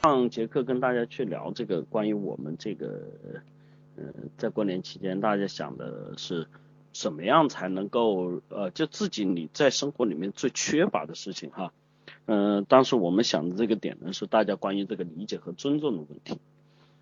[0.00, 3.00] 上节课跟大家去聊这个关于我们这个，
[3.96, 4.04] 呃，
[4.36, 6.46] 在过年期间大家想的是
[6.92, 11.72] 怎么样才能够呃，就自己你在生活里面最缺乏的事情哈，
[12.26, 16.38] 嗯，当时我们想的这个点呢是大家关于这个理解和尊重的问题。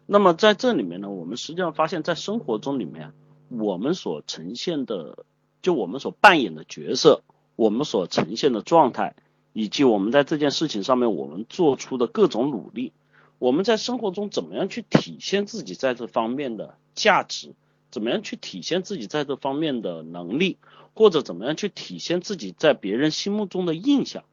[0.06, 3.12] 那么在这里面呢，我们实际上发现，在生活中里面，
[3.50, 5.26] 我们所呈现的，
[5.60, 7.20] 就我们所扮演的角色，
[7.56, 9.16] 我们所呈现的状态，
[9.56, 12.92] 以及我们在这件事情上面我们做出的各种努力，
[13.38, 17.54] 我们在生活中怎么样去体现自己在这方面的价值，
[17.90, 20.58] 怎么样去体现自己在这方面的能力，
[20.92, 24.24] 或者怎么样去体现自己在别人心目中的印象，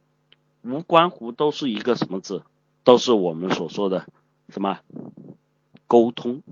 [0.60, 2.42] 无关乎都是一个什么字，
[2.82, 4.04] 都是我们所说的
[4.50, 4.80] 什么？
[5.86, 6.42] 沟通，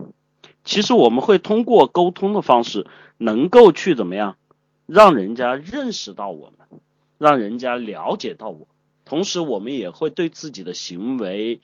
[0.64, 2.86] 其实我们会通过沟通的方式，
[3.18, 4.38] 能够去怎么样，
[4.86, 6.80] 让人家认识到我们，
[7.22, 8.66] 让人家了解到我，
[9.04, 11.60] 同时我们也会对自己的行为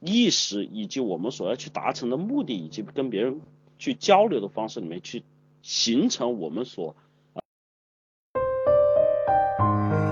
[0.00, 3.42] 意识以及我们所要去达成的目的，以及跟别人
[3.78, 5.22] 去交流的方式里面去
[5.60, 6.96] 形成我们所。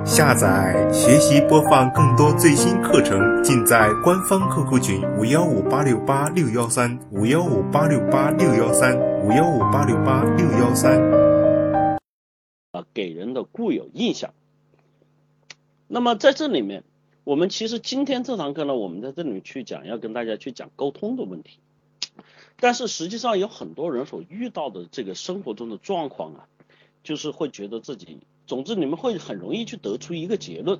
[0.05, 11.00] 下载、学习、播放更多最新课程，尽在官方 QQ 群五幺五八六八六幺三五幺五八六八六幺三五幺五八六八六幺三。
[12.72, 14.34] 啊，给人的固有印象。
[15.92, 16.84] 那么在这里面，
[17.24, 21.58] 我们其实今天这堂课呢，我们在这里面去讲，要跟大家去讲沟通的问题。
[22.60, 26.46] 但是实际上有很多人所遇到的这个生活中的状况啊，
[27.02, 28.20] 就是会觉得自己。
[28.46, 30.78] 总之，你们会很容易去得出一个结论，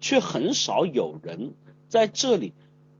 [0.00, 1.54] 却很少有人
[1.88, 2.52] 在这里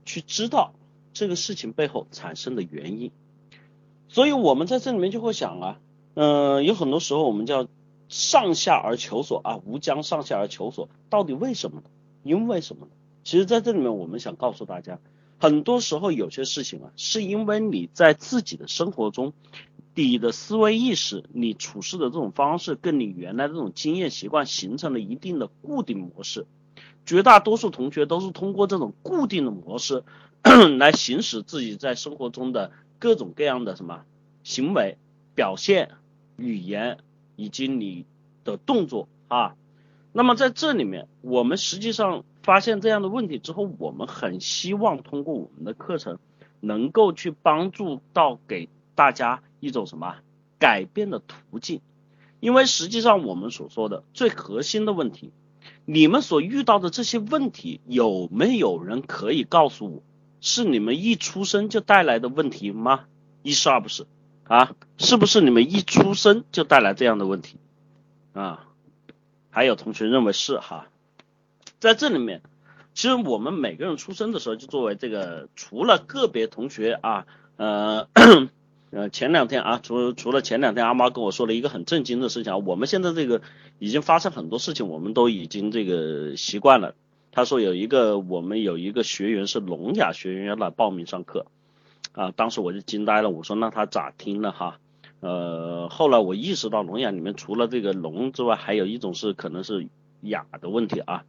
[0.04, 0.72] 去知道
[1.12, 3.10] 这个事情背后产生的原因。
[4.08, 5.80] 所以，我们在这里面就会想啊，
[6.14, 7.66] 嗯，有很多时候我们叫
[8.10, 11.84] 上下而求索啊，无将上下而求索，到底为什么呢？
[12.22, 12.92] 因为什么呢？
[13.24, 14.98] 其实，在这里面，我们想告诉大家，
[15.38, 19.32] 很多时候有些事情啊，是因为你在自己的生活中。
[19.92, 26.46] 你的思维意识，你处事的这种方式，跟你原来这种经验习惯形成了一定的固定模式。
[27.04, 30.04] 绝大多数同学都是通过这种固定的模式
[30.78, 34.04] 来行使自己在生活中的各种各样的什么
[34.42, 34.96] 行为、
[35.34, 35.90] 表现、
[36.38, 36.98] 语言
[37.40, 38.04] 以及你
[38.44, 39.56] 的动作啊。
[40.12, 46.18] 那么在这里面，我们实际上发现这样的问题之后，我们很希望通过我们的课程，
[46.60, 49.42] 能够去帮助到给大家。
[49.62, 50.16] 一种什么
[50.58, 51.82] 改变的途径？
[52.40, 55.32] 因为实际上我们所说的最核心的问题，
[55.84, 60.02] 你们所遇到的这些问题，有没有人可以告诉我，
[60.40, 63.04] 是你们一出生就带来的问题吗？
[63.42, 64.06] 一是二不是
[64.50, 64.74] 啊？
[64.98, 67.56] 是不是你们一出生就带来这样的问题
[68.32, 68.66] 啊？
[69.50, 70.88] 还有同学认为是哈，
[71.78, 72.42] 在这里面，
[72.92, 78.08] 其实我们每个人出生的时候，就作为这个，除了个别同学啊，呃。
[78.92, 83.40] 呃，前两天啊，除除了前两天阿妈跟我说了一个很震惊的事情啊，我们现在这个
[83.78, 86.96] 已经发生很多事情，我们都已经这个习惯了。
[87.30, 91.46] 他说有一个我们有一个学员是聋哑学员要来报名上课，
[92.12, 94.78] 啊，当时我就惊呆了，我说那他咋听了哈？
[95.20, 99.88] 呃，后来我意识到聋哑里面除了这个聋之外，还有一种是可能是
[100.20, 101.24] 哑的问题啊。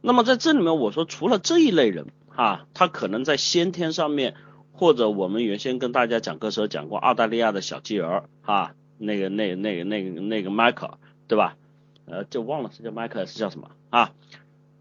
[0.00, 4.34] 那么在这里面我说除了这一类人哈，他可能在先天上面。
[4.72, 10.96] 或者我们原先跟大家讲课时候讲过澳大利亚的小鸡儿哈，那个那那个那个那个迈克
[11.28, 11.58] 对吧？
[12.06, 14.12] 呃，就忘了是叫迈克还是叫什么啊？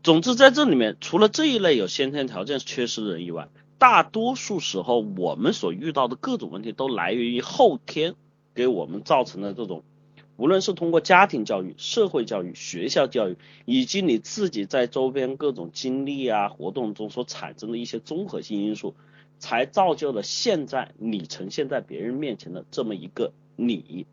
[0.01, 3.49] 总之在这里面，除了这一类有先天条件缺失的人以外，
[3.79, 8.13] 大多数时候我们所遇到的各种问题都来源于后天
[8.53, 9.84] 给我们造成的这种，
[10.38, 18.94] 无论是通过家庭教育、社会教育、学校教育，以及你自己在周边各种经历啊活动中所产生的一些综合性因素。
[19.41, 24.06] 才造就了现在你呈现在别人面前的这么一个你。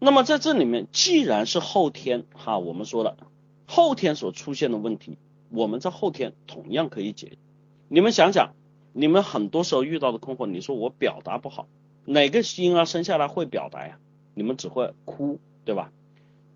[0.00, 3.16] 那么在这里面，既然是后天哈，我们说了
[3.66, 5.16] 后天所出现的问题，
[5.48, 7.38] 我们在后天同样可以解决。
[7.94, 8.56] 你们想想，
[8.92, 11.68] 你们很多时候遇到的困惑，你说我表达不好，
[12.04, 14.00] 哪个婴儿生下来会表达呀？
[14.34, 15.92] 你们只会哭，对吧？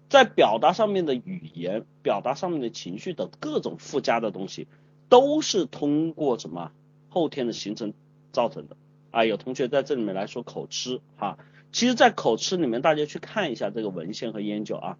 [0.08, 4.66] 在表达上面的语言、表达上面的情绪等各种附加的东西，
[5.08, 6.72] 都是通过什么？
[7.08, 7.94] 后天的形成
[8.32, 8.76] 造成的
[9.12, 11.38] 啊，有同学在这里面来说口吃哈，
[11.70, 14.98] 其实，在口吃里面，大家去看一下这个文献和研究啊，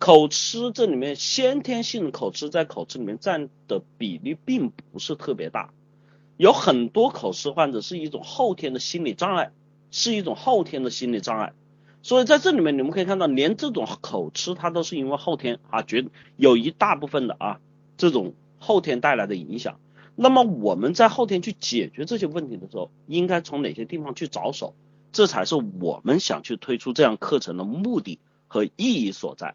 [0.00, 5.72] 口吃这里面先天性的口吃在口吃里面占的比例并不是特别大，
[6.36, 9.52] 有很多口吃患者是一种后天的心理障碍，
[9.90, 11.52] 是一种后天的心理障碍，
[12.02, 16.06] 所以在这里面你们可以看到，连这种口吃它都是因为后天啊，绝
[16.36, 17.60] 有一大部分的啊
[17.96, 19.80] 这种后天带来的影响。
[20.14, 24.74] 那么我们在后天去解决这些问题的时候，应该从哪些地方去着手？
[25.12, 28.18] 这才是我们想去推出这样课程的目的
[28.48, 29.54] 和意义所在。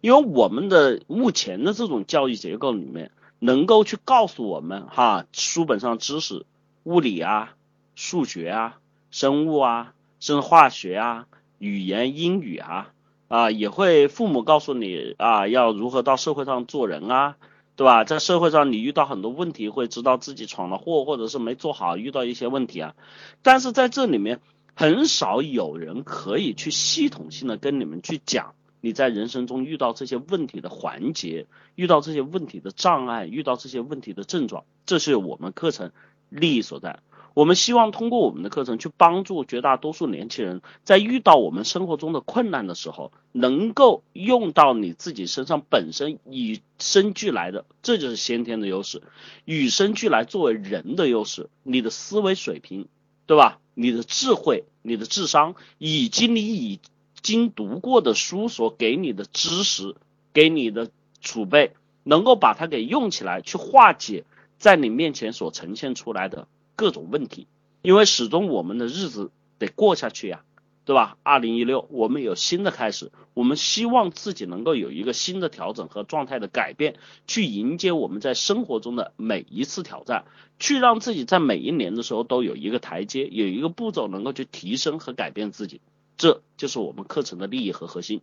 [0.00, 3.10] 因为我们的目前的这种教育结构里面，
[3.44, 6.46] 能够去告诉我们哈，书本上知识，
[6.84, 7.54] 物理啊、
[7.94, 8.78] 数学啊、
[9.10, 11.26] 生物啊、生化学啊、
[11.58, 12.92] 语言英语啊
[13.28, 17.36] 啊，也会父母告诉你啊，要如何到社会上做人啊。
[17.76, 18.04] 对吧？
[18.04, 22.94] 在社会上，你遇到很多问题，会知道自己闯了祸，或者是没做好，遇到一些问题啊。
[23.42, 24.40] 但是在这里面，
[24.76, 35.90] 很少有人可以去系统性的跟你们去讲，你在人生中遇到这些问题的环节，遇到这些问题的障碍，遇到这些问题的症状，这是我们课程
[36.28, 36.98] 利益所在。
[37.32, 49.02] 我们希望通过我们的课程去帮助绝大多数年轻人，在遇到我们生活中的困难的时候，能够用到你自己身上本身与生俱来的，这就是先天的优势，
[49.46, 52.86] 与生俱来作为人的优势，你的思维水平，
[53.24, 53.60] 对吧？
[53.72, 56.80] 你的智慧、你的智商，以及你已
[57.24, 59.96] 经读过的书所给你的知识、
[60.32, 60.90] 给你的
[61.20, 61.72] 储备，
[62.04, 64.24] 能够把它给用起来，去化解
[64.58, 66.46] 在你面前所呈现出来的。
[66.76, 67.46] 各种问题，
[67.82, 70.42] 因为始终我们的日子得过下去呀，
[70.84, 71.16] 对吧？
[71.22, 76.96] 二零一六，我们有新的开始，我们希望自己能够有一个新的调整和状态的改变，
[77.28, 80.24] 去迎接我们在生活中的每一次挑战，
[80.58, 85.80] 去让自己在每一年的时候都有一个台阶，有一个步骤能够去提升和改变自己，
[86.16, 88.20] 这就是我们课程的利益和核心。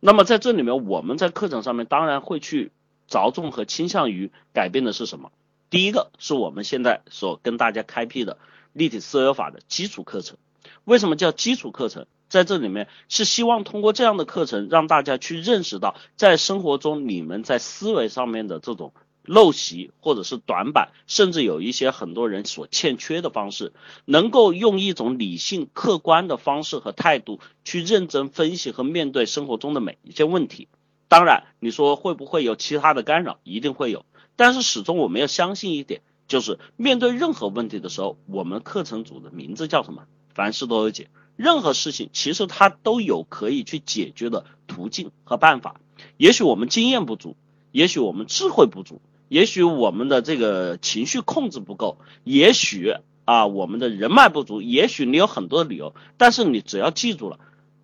[0.00, 2.72] 那么在这里面，我们在课程上面当然会去
[3.06, 5.32] 着重和倾向于改变的是什么？
[5.70, 8.38] 第一个是我们现在所跟大家开辟的
[8.72, 10.36] 立体思维法的基础课程。
[10.84, 12.06] 为什么叫基础课程？
[12.28, 18.92] 在这里面是希望通过这样的课程，让大家去认识到，在生活中你们在思维上面的这种
[19.24, 23.72] 陋习或者是短板，甚至有一些很多人所欠缺的方式，
[24.04, 30.68] 能够用一种理性客观的方式和态度去认真分析和面对生活中的每一件问题。
[31.08, 33.38] 当然，你说会不会有其他的干扰？
[33.44, 34.04] 一定会有。
[34.36, 40.04] 但是始终我们要相信一点，就是面对任何问题的时候，我们课程组的名字叫什么？
[40.34, 41.08] 凡事都有解。
[41.36, 45.80] 任何事情其实它都有可以去解决的途径和办法。
[46.16, 47.36] 也许我们经验不足，
[47.70, 52.94] 也许我们智慧不足，也许我们的这个情绪控制不够，也许
[53.24, 55.94] 啊我们的人脉不足，也许你有很多的理由。
[56.16, 57.38] 但是你只要记住了，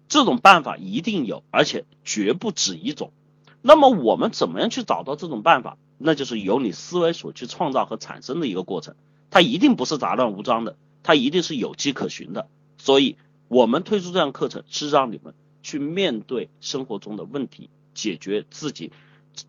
[0.09, 3.13] 这种办法一定有，而且绝不止一种。
[3.63, 5.77] 那么我们怎么样去找到这种办法？
[5.99, 8.95] 那就是由你思维所去创造和产生的一个过程，
[9.31, 12.49] 它一定不是杂乱无章的，它一定是有迹可循的。
[12.79, 13.17] 所以，
[13.49, 18.93] 我们推出这样课程，是让你们去面对生活中的问题，解决自己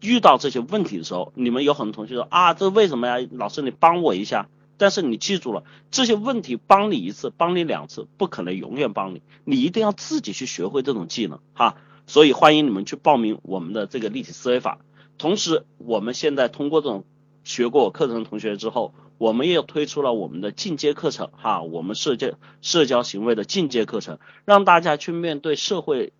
[0.01, 1.31] 遇到这些问题的时候。
[1.35, 3.27] 你们有很多同学说啊，这为什么呀？
[3.31, 4.47] 老师，你帮我一下。
[4.77, 11.75] 但是你记住了，这些问题帮你一次，帮你两次，不可能永远帮你，你一定要自己去学会这种技能哈。
[12.07, 14.79] 所以，欢迎你们去报名我们的这个立体思维法。
[15.19, 17.05] 同时，我们现在通过这种
[17.43, 22.29] 学过我课程的同学之后，我们也推出了我们的进阶课程哈，我们社交
[22.63, 26.11] 社交行为的进阶课程，让大家去面对社会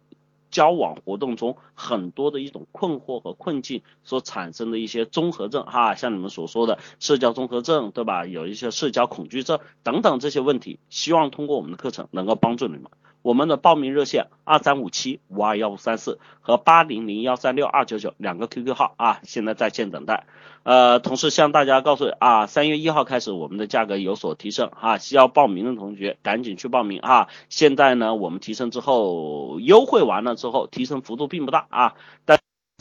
[0.52, 8.26] 交往活动中很多的一种困惑和困境所产生的一些综合症哈，像你们所说的社交综合症对吧？
[8.26, 12.84] 有一些社交恐惧症等等这些问题，希望通过我们的课程能够帮助你们。
[13.22, 20.26] 我们的报名热线二三五七五二幺五三四和八零零幺三六二九九两个 QQ 号啊，现在在线等待。
[20.64, 27.28] 呃，同时向大家告诉啊，三月一号开始我们的价格有所提升啊，需要报名的同学赶紧去报名啊。
[27.50, 31.94] 现在呢，我们提升之后优惠完了之后，提升幅度并不大啊。
[32.26, 32.38] 大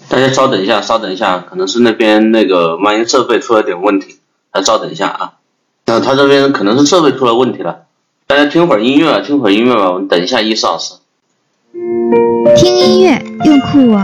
[0.09, 4.19] 大家稍等一下，稍等一下，可能是那边那个万音设备出了点问题，
[4.53, 5.39] 再稍等一下啊。
[5.87, 7.87] 那他这边可能是设备出了问题了。
[8.31, 9.91] 大家听会儿音乐，听会儿音乐吧。
[9.91, 10.95] 我们等一下，伊思老师。
[12.55, 14.01] 听音乐，用酷我。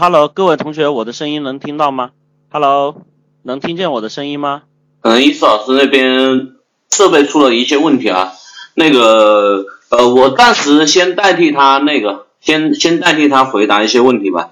[0.00, 2.10] Hello，各位同学，我的声音能听到吗
[2.50, 3.02] ？Hello，
[3.42, 4.62] 能听见我的声音吗？
[5.00, 6.52] 可能伊思老师那边
[6.88, 8.32] 设备出了一些问题啊。
[8.74, 14.50] 那个呃，我暂时先代替他那个，先先代替他回答一些问题吧。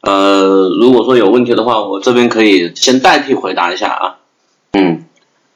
[0.00, 4.16] 呃，如果说有问题的话，我这边可以先代替回答一下啊。
[4.72, 5.04] 嗯，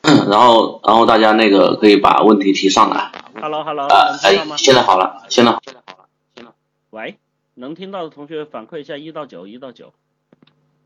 [0.31, 3.11] 然后然后大家那个可以把问题提上来。
[3.41, 4.57] Hello Hello，啊，哎能听到吗，？
[4.57, 5.63] 现在好了，现在好了。
[5.65, 6.55] 现在好了。
[6.91, 7.17] 喂，
[7.63, 9.95] 能听到的同学反馈一下一到九，一到九。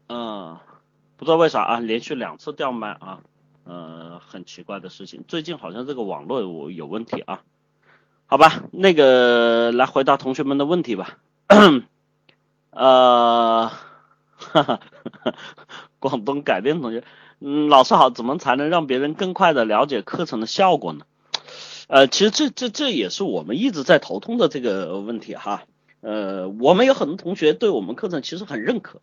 [0.08, 0.58] 嗯，
[1.16, 3.20] 不知道为啥啊，连续两次掉麦啊，
[3.64, 5.24] 呃，很奇怪的事情。
[5.26, 7.42] 最近好像这个网络有有问题啊。
[8.26, 11.18] 好吧，那个来回答同学们的问题吧。
[12.70, 13.72] 呃，
[14.36, 14.80] 哈哈，
[15.98, 17.04] 广东改变同学，
[17.40, 21.06] 嗯，老师好，怎么才能让别人更快的了解课程的效果呢？
[21.88, 25.62] 呃，其实这这这也是我们一直在头痛的这个问题哈。
[26.00, 29.00] 呃，我们有很多同学对我们课程其实很认可，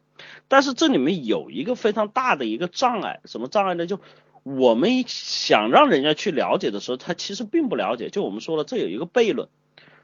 [0.47, 3.85] 但是这里面有一个非常大的一个障碍，什么障碍呢？
[3.85, 3.99] 就
[4.43, 8.09] 我们想让人家去了解的时候，他其实并不了解。
[8.09, 9.49] 就我们说了，这有一个悖论，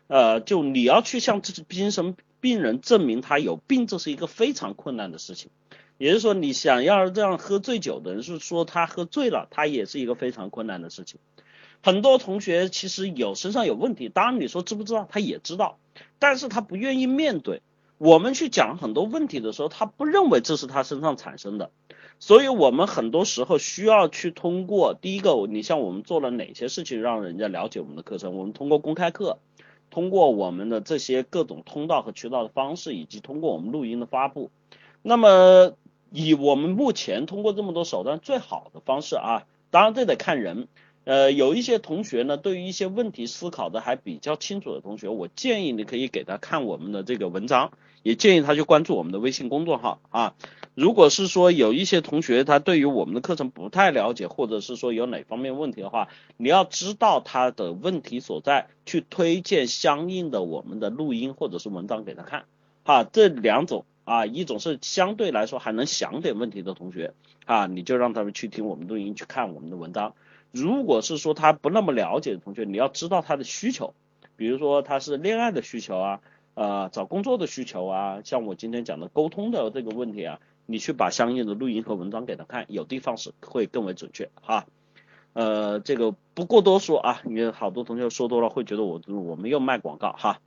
[0.08, 5.51] 呃，就你要去向这精神病人证明他有病，这是一个非常困难的事情。
[5.98, 11.19] 也就是说，你想要让喝醉酒的人是说他喝醉了，他也是一个非常困难的事情。
[11.81, 15.77] 很多同学其实有身上有问题，当然你说知不知道，他也知道，
[16.20, 17.62] 但是他不愿意面对。
[17.98, 21.70] 我们去讲很多问题的时候，他不认为这是他身上产生的，
[22.18, 29.39] 所以我们很多时候需要去通过第一个，你像我们做了哪些事情让人家了解我们的课程，我们通过公开课，
[29.89, 34.50] 通过我们的这些各种通道和渠道的方式，以及通过我们录音的发布，
[35.01, 35.74] 那么
[36.10, 40.70] 以我们目前通过这么多手段最好的方式啊，当然这得看人。
[41.10, 47.72] 呃，有一些同学呢，对于一些问题思考的还比较清楚的同学，我建议你可以给他看我们的这个文章，
[48.04, 50.36] 也建议他去关注我们的微信公众号啊。
[50.75, 62.46] 如果是说有一些同学他对于我们的课程不太了解，或者是说有哪方面问题的话，你要知道他的问题所在，去推荐相应的我们的录音或者是文章给他看
[62.84, 63.04] 啊。
[63.04, 70.13] 这两种啊，一种是相对来说还能想点问题的同学啊，你就让他们去听我们录音，去看我们的文章。
[70.51, 73.94] 如果是说他不那么了解的同学，你要知道他的需求，
[74.36, 76.22] 比如说他是恋爱的需求啊，
[76.56, 84.65] 呃，找工作的需求啊，像我今天讲的沟通的这个问题啊，你去把相应的录音和文章给他看，有的方式会更为准确哈。
[85.34, 90.39] 呃，这个不过多说啊，因为好多同学说多了会觉得我我们又卖广告哈。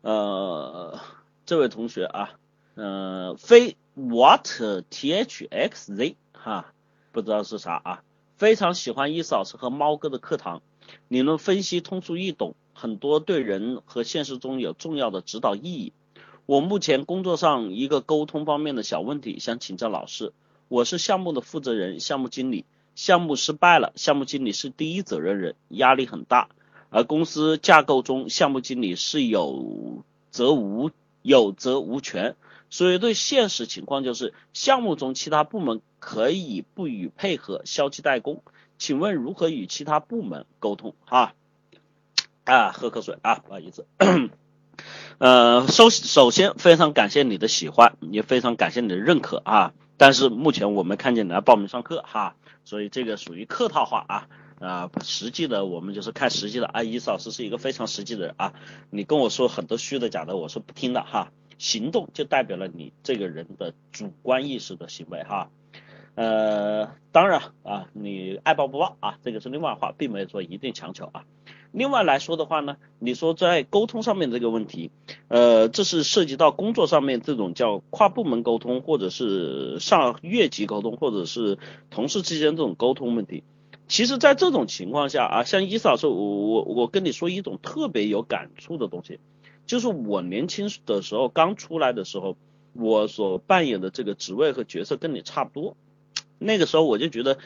[0.00, 0.98] 呃，
[1.46, 2.32] 这位同学啊，
[2.74, 4.44] 呃，非 what
[4.90, 6.72] t h x z 哈，
[7.12, 8.02] 不知道是啥啊。
[8.36, 10.60] 非常喜欢伊思老师和猫哥的课堂，
[11.08, 15.92] 理论分析通俗易懂，很多对人和现实中有重要的指导意义。
[16.46, 20.32] 我目前工作上一个沟通方面的小问题，想请教老师。
[20.68, 22.64] 我是项目的负责人、项目经理，
[22.96, 26.48] 项目失败了，项目经理是第一责任人，压力很大。
[26.90, 30.90] 而公司架构中，项目经理是有责无
[31.22, 32.36] 有责无权，
[32.74, 38.42] 所以对现实情况就是项目中其他部门可以不予配合，消极怠工。
[38.78, 40.96] 请问如何与其他部门沟通？
[41.06, 41.34] 哈，
[42.42, 43.86] 啊，喝口水啊，不好意思。
[45.18, 49.72] 呃，首首先非常感谢你的喜欢，也非常感谢你的认可啊。
[49.96, 54.28] 但是目前我没看见你来报名上课哈，所以这个属于客套话啊。
[54.58, 56.82] 啊，实际的我们就是看实际的啊。
[56.82, 58.52] 伊斯老师是一个非常实际的人啊，
[58.90, 61.30] 你跟我说很多虚的假的，我是不听的哈。
[61.58, 65.50] 行动就代表了你这个人的主观意识的行为哈。
[66.14, 71.24] 呃，当然啊，你爱报不报啊，这个是另外话，并没有说一定强求啊。
[71.72, 74.92] 另外来说的话呢，你说在沟通上面这个问题，
[75.26, 81.58] 呃，这是涉及到工作上面这种叫跨部门沟通，或者是上越级沟通，或者是
[81.90, 83.42] 同事之间这种沟通问题。
[83.88, 89.18] 其实，在这种情况下啊，像伊斯老师，我我我跟你说一种特别有感触的东西，
[89.66, 92.36] 就是我年轻的时候刚出来的时候，
[92.72, 95.76] 我所扮演的这个职位和角色跟你差不多。
[96.38, 97.38] 那个时候我就觉得，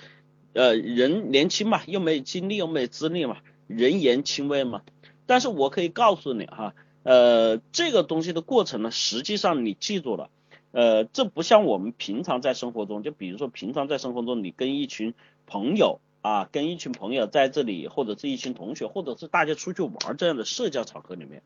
[0.54, 4.82] 呃，人年轻嘛，又没经历，又没资历嘛，人言轻微嘛。
[5.26, 10.30] 但是我可以告诉你哈，呃，这个东西的过程呢，实际上你记住了，
[10.72, 15.14] 呃，这不像我们平常在生活中，就比如说平常在生活中，你跟一群
[15.46, 21.42] 朋友啊，跟一群朋友在这里，或者是一群同学，或者是大家出去玩这样的社交场合里面。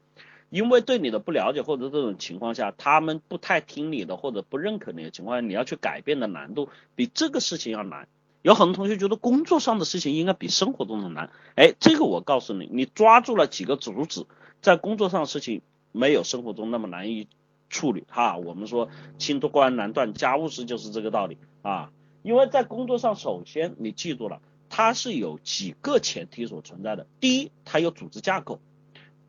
[0.53, 8.07] 因为对你的不了解或者这种情况下，他们不太听你的或者不认可你的情况下，你要去改变的难度比这个事情要难。
[8.43, 14.27] 有很多同学觉得工作上的事情应该比生活中的难，哎，这个我告诉你，你抓住了几个主旨，
[14.61, 17.29] 在工作上的事情没有生活中那么难以
[17.71, 18.37] 处理哈。
[18.37, 21.93] 我们说轻多关难断，家务事就是这个道理啊。
[22.23, 27.07] 因为在工作上，首先你记住了，它是有几个前提所存在的。
[27.21, 28.59] 第一，它有组织架构；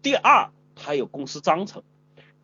[0.01, 1.82] 第二，它有公司章程；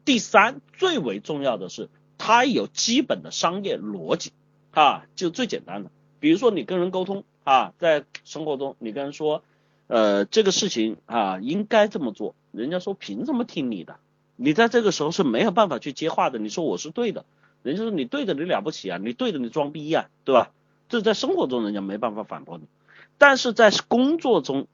[0.05, 4.31] 第三，最为重要的是，它有基本的商业逻辑
[4.71, 5.91] 啊，就最简单的。
[6.19, 9.43] 比如说你跟人沟通啊，在生活中你跟人说，
[9.87, 13.97] 呃，这个事情啊应该这么做，人家说凭什么听你的？
[14.35, 16.39] 你在这个时候是没有办法去接话的。
[16.39, 17.25] 你说我是对的。
[17.61, 20.51] 人家说你对的，你了不起啊，你对的，你装逼呀，对吧？
[20.87, 22.63] 这在生活中人家没办法反驳你，
[23.17, 24.67] 但是在工作中，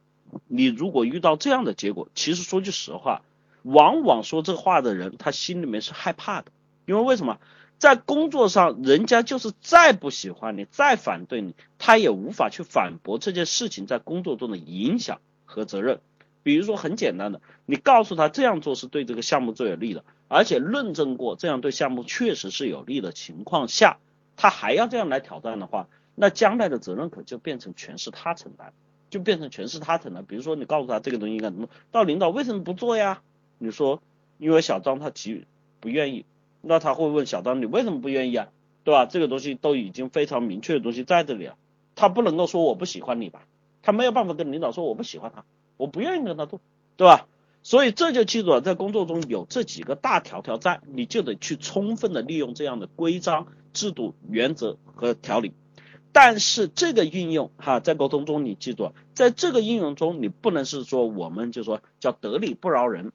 [0.48, 3.24] 你如果遇到这样的结果，其实说句实话，
[3.66, 6.52] 往往说这话的人他心里面是害怕的，
[6.86, 7.40] 因为为什么？
[7.78, 16.00] 在工作上，人家就是再不喜欢你，再反对你，他也无法去反驳这件事情在工作中的影响和责任。
[16.42, 23.98] 比如说很简单的，你告诉他这样做是对这个项目最有利的，而且论证过这样对项目确实是有利的情况下，
[24.38, 28.72] 他还要这样来挑战的话，那将来的责任可就变成全是他承担，
[29.10, 30.24] 就变成全是他承担。
[30.24, 33.22] 比如说你告诉他这个东西应该怎么，到领导为什么不做呀？
[33.58, 34.02] 你说
[34.38, 35.46] 因为小张他急
[35.80, 36.26] 不愿意，
[36.62, 38.50] 那他会问小张你为什么不愿意啊？
[38.84, 39.06] 对吧？
[39.06, 41.58] 这个东西都已经非常明确的东西在这里了，
[41.96, 43.48] 他不能够说我不喜欢你吧？
[43.82, 45.44] 他没有办法跟领导说我不喜欢他。
[45.78, 46.62] 我不愿意跟他做，
[46.96, 47.28] 对吧？
[47.62, 55.52] 所以这就记住了，在工作中有这几个大条条在，你就得去充分的利用这样的规章制度、原则和条理。
[56.12, 63.12] 但是这个运用哈，在沟通中你记住，在这个应用中，你不能是说我们就说叫得理不饶人，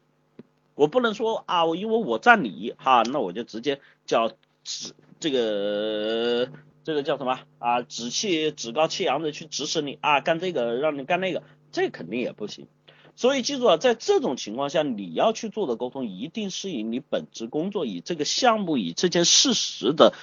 [0.81, 4.33] 我不能说啊，我因为我占理哈，那我就直接叫
[4.65, 6.49] 指这个
[6.85, 11.43] 这个叫什么啊，趾气趾高气扬的去指使你啊，干这个让你干那个。
[11.71, 12.67] 这肯定也不行，
[13.15, 20.15] 所以记住啊，在这种情况下，你要去做的沟通，一定是以你本职工作、以这个项目、以这件事实的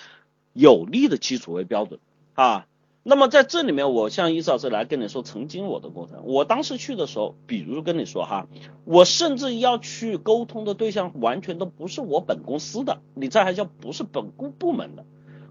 [0.54, 2.00] 有利的基础为标准
[2.34, 2.66] 啊。
[3.10, 8.48] 那么在这里面，我像伊老师来跟你说，曾经我的过程，我当时去的时候，比如跟你说哈，
[8.84, 15.06] 我甚至要去沟通的对象，完全都不是我本公司的，你这还叫不是本部部门的，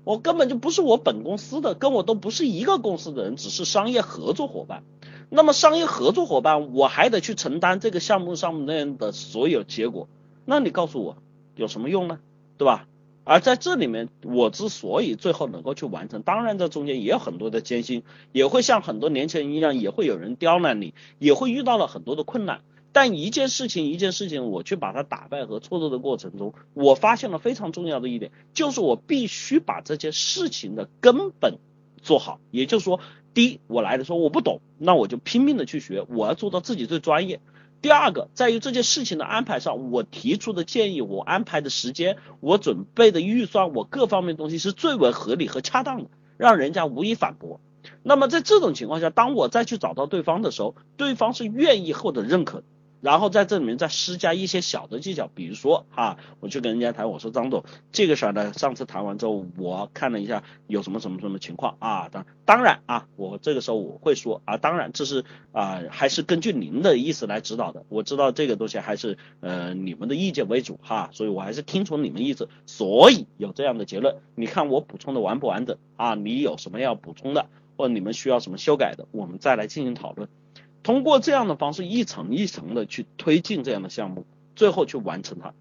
[0.05, 4.83] 我根本就不是我本公司的，跟我都不是一个公司的人，只是商业合作伙伴。
[5.31, 10.09] 那么商业合作伙伴，我还得去承担这个项目上面的所有结果，
[10.45, 11.17] 那你告诉我
[11.55, 12.19] 有什么用呢？
[12.59, 12.87] 对吧？
[13.27, 22.61] 而在这里面，我之所以最后能够去完成，当然这中间也有很多的艰辛，也会像很多年轻人一样，也会有人刁难你，也会遇到了很多的困难。
[22.93, 31.59] 但一件事情一件事情，我去把它打败和挫折的过程中，我发现了非常重要的一点，就是我必须把这件事情的根本
[32.01, 33.01] 做好，也就是说。
[33.35, 37.39] 第一，我来的时候我不懂，那我就拼命的去学，我要做到自己最专业。
[37.87, 47.61] 第二个，在于这件事情的安排上，我提出的建议，我安排的时间，我准备的预算，我各方面东西是最为合理和恰当的，让人家无以反驳。
[48.03, 52.65] 那么在这种情况下，当我再去找到对方的时候，对方是愿意或者认可。
[53.07, 76.17] 然后在这里面再施加一些小的技巧，比如说哈，我去跟人家谈，我说张总，这个事儿呢，上次谈完之后，我看了一下有什么什么什么情况啊，当当然啊，我这个时候我会说啊，当然这是啊，还是根据您的意思来指导的，我知道这个东西还是呃你们的意见为主哈，所以我还是听从你们意思，所以有这样的结论，你看我补充的完不完整啊？
[76.17, 80.29] 你有什么要补充的，或者你们需要什么修改的，我们再来进行讨论。
[80.87, 85.53] 通过这样的方式一层一层的去推进这样的项目，最后去完成它。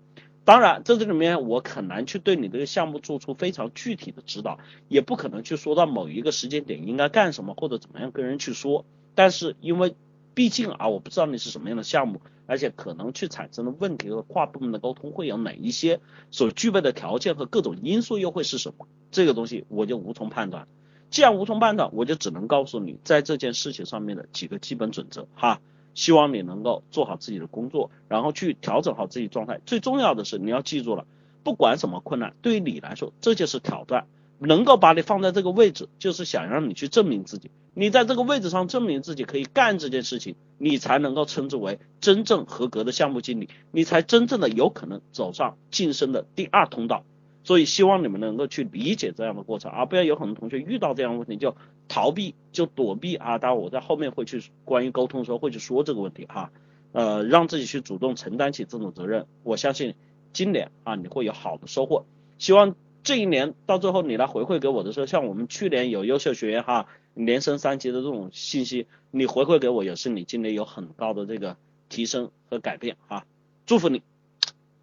[0.43, 8.85] 当然，在这里面我很难去对你这个项目做出非常具体的指导，也不可能去说到某一个时间点应该干什么或者怎么样跟人去说。
[9.15, 9.95] 但是因为
[10.35, 20.67] 毕竟啊，我不知道你是什么样的项目，而且可能去产生的问题和跨部门的沟通会有哪一些，所具备的条件和各种因素又会是什么，这个东西我就无从判断。
[21.09, 25.61] 既然无从判断，我就只能告诉你，在这件事情上面的几个基本准则哈，
[25.93, 29.61] 希望你能够做好自己的工作，然后去调整好自己状态。
[29.65, 31.05] 最重要的是，你要记住了，
[31.43, 34.07] 不管什么困难，对于你来说，这就是挑战。
[34.37, 37.51] 能够把你放在这个位置，就是想让你去证明自己。
[37.73, 47.05] 你在这个位置上证明自己可以干这件事情，你才能够称之为真正合格的项目经理，你才真正的有可能走上晋升的第二通道。
[47.45, 51.55] 所以希望你们能够去理解这样的过程，而不要有很多同学遇到这样的问题就
[51.87, 53.37] 逃避就躲避啊。
[53.37, 56.51] 当然我在后面会去关于沟通的时候会去说这个问题哈，
[56.91, 59.27] 呃，让自己去主动承担起这种责任。
[59.43, 59.93] 我相信
[60.33, 62.07] 今年啊你会有好的收获。
[62.39, 71.57] 希望这一年到最后你来回馈给我的时候，像我们去年有优秀学员哈连升三级的这种信息，你回馈给我也是你今年有很高的这个
[71.89, 73.23] 提升和改变啊。
[73.67, 74.01] 祝福你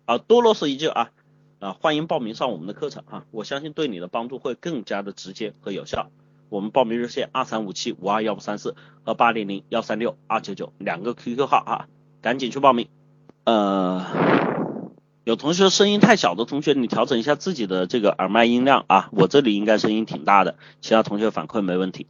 [0.04, 1.10] 啊，多啰嗦一句啊。
[1.62, 6.10] 啊，欢迎报名上我们的课程啊，我相信对你的帮助会更加的直接和有效。
[6.48, 11.86] 我们报名热线二三五七五二幺五三四和八零零幺三六二九九两个 QQ 号啊，
[12.20, 12.88] 赶紧去报名。
[13.44, 14.04] 呃，
[15.22, 22.08] 有同学声音太小的同学，你调整一下自己的这个耳麦音量啊，我这里应该声音挺大的，其他同学反馈没问题。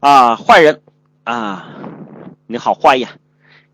[0.00, 0.82] 啊，坏人
[1.24, 1.74] 啊，
[2.46, 3.16] 你好坏呀，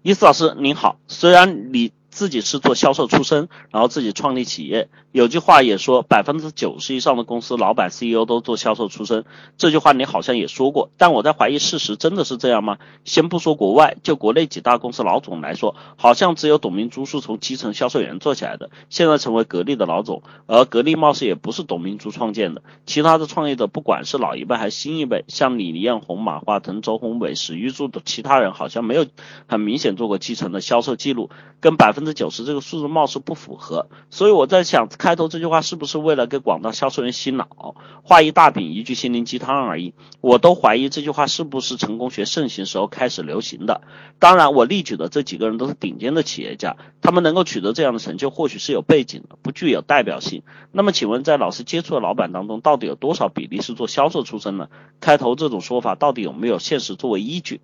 [0.02, 1.92] 伊斯老师您好，虽然你。
[2.12, 4.90] 自己是做销售出身，然后自己创立企业。
[5.12, 9.24] 有句话也说，百分之九十以上的公司老板 CEO 都做销售出身。
[9.56, 12.78] 这句话你好像也说过，但我在怀疑事实真的是这样吗？
[13.04, 20.22] 先不说国外，就国内几大公司老总来说，好像只有董明珠是从基层销售员做起来的，现在成为格力的老总。
[20.46, 29.06] 而格力貌似也不是董明珠创建的，其他的创业者不管是老一辈还是新一辈，像李彦宏、马化腾、周鸿祎、史玉柱的其他人，好像没有
[29.46, 32.02] 很明显做过基层的销售记录，跟百分。
[32.02, 39.94] 之九十这个数字貌似不符合，所以我在想，开头这句话是不是为了给广大销售员洗脑，画一大饼，一句心灵鸡汤而已？
[40.20, 43.80] 我都怀疑这句话是不是成功学盛行时候开始流行的。
[44.20, 50.44] 当然，我例举的这几个人都是顶尖的企业家，他们能够取得这样的成就，或许是有背景的，不具有代表性。
[50.70, 54.68] 那么，请问在老师接触的老板当中，到底有多少比例是做销售出身呢？
[55.00, 57.60] 开头这种说法到底有没有现实作为依据？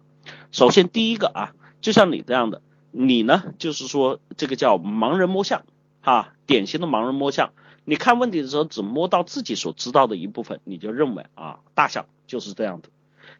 [0.50, 2.62] 首先，第一个啊，就像你这样的。
[2.90, 5.62] 你呢，就是说这个叫盲人摸象，
[6.08, 7.52] 啊，典型的盲人摸象。
[7.84, 12.88] 你看问题的时候只摸到自己所知道的一部分，你就认为啊，大象就是这样的。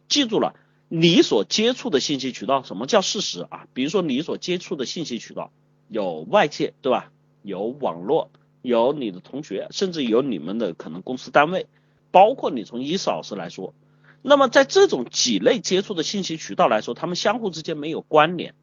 [0.07, 0.53] 记住了，
[0.87, 3.65] 你所接触的信息渠道，什么叫事实啊？
[3.73, 5.51] 比如说你所接触的信息渠道
[5.87, 7.11] 有外界，对吧？
[7.41, 8.29] 有网络，
[8.61, 11.65] 有你的同学，甚至有你们的可能公司单位，
[12.11, 13.73] 包括你从伊斯老师来说，
[14.21, 18.53] 那么在这种几类接触的信息渠道来说，他们相互之间没有关联。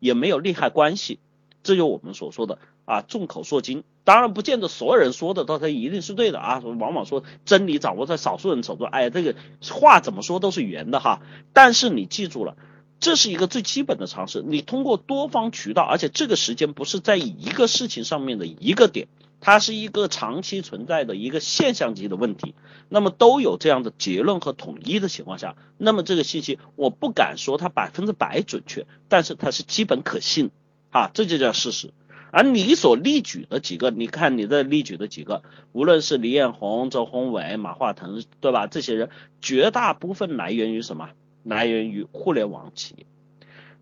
[0.00, 1.20] 也没有利害关系，
[1.62, 3.84] 这就我们所说的啊，众口铄金。
[4.04, 6.58] 当然，不见得所有人说的都他一定是对的啊。
[6.58, 9.36] 往往说真理掌握在少数人手中，哎，这个
[9.70, 11.20] 话怎么说都是圆的哈。
[11.52, 12.56] 但是你记住了，
[12.98, 14.42] 这是一个最基本的常识。
[14.42, 19.08] 你通过多方渠道，而且这个时间不是在一个事情上面的一个点。
[19.44, 22.54] 它是一个长期存在的一个现象级的问题，
[22.88, 30.52] 那么都有这样的结论和统一的情况下，那么这个信息我不敢说它百分之百准确，但是它是基本可信，
[30.90, 31.92] 啊，这就叫事实。
[32.32, 35.42] 而你所例举的几个，你看你的例举的几个，
[35.72, 38.66] 无论是李彦宏、周鸿祎、马化腾，对吧？
[38.66, 39.10] 这些人
[39.42, 41.10] 绝大部分来源于什么？
[41.44, 43.06] 来源于互联网企业。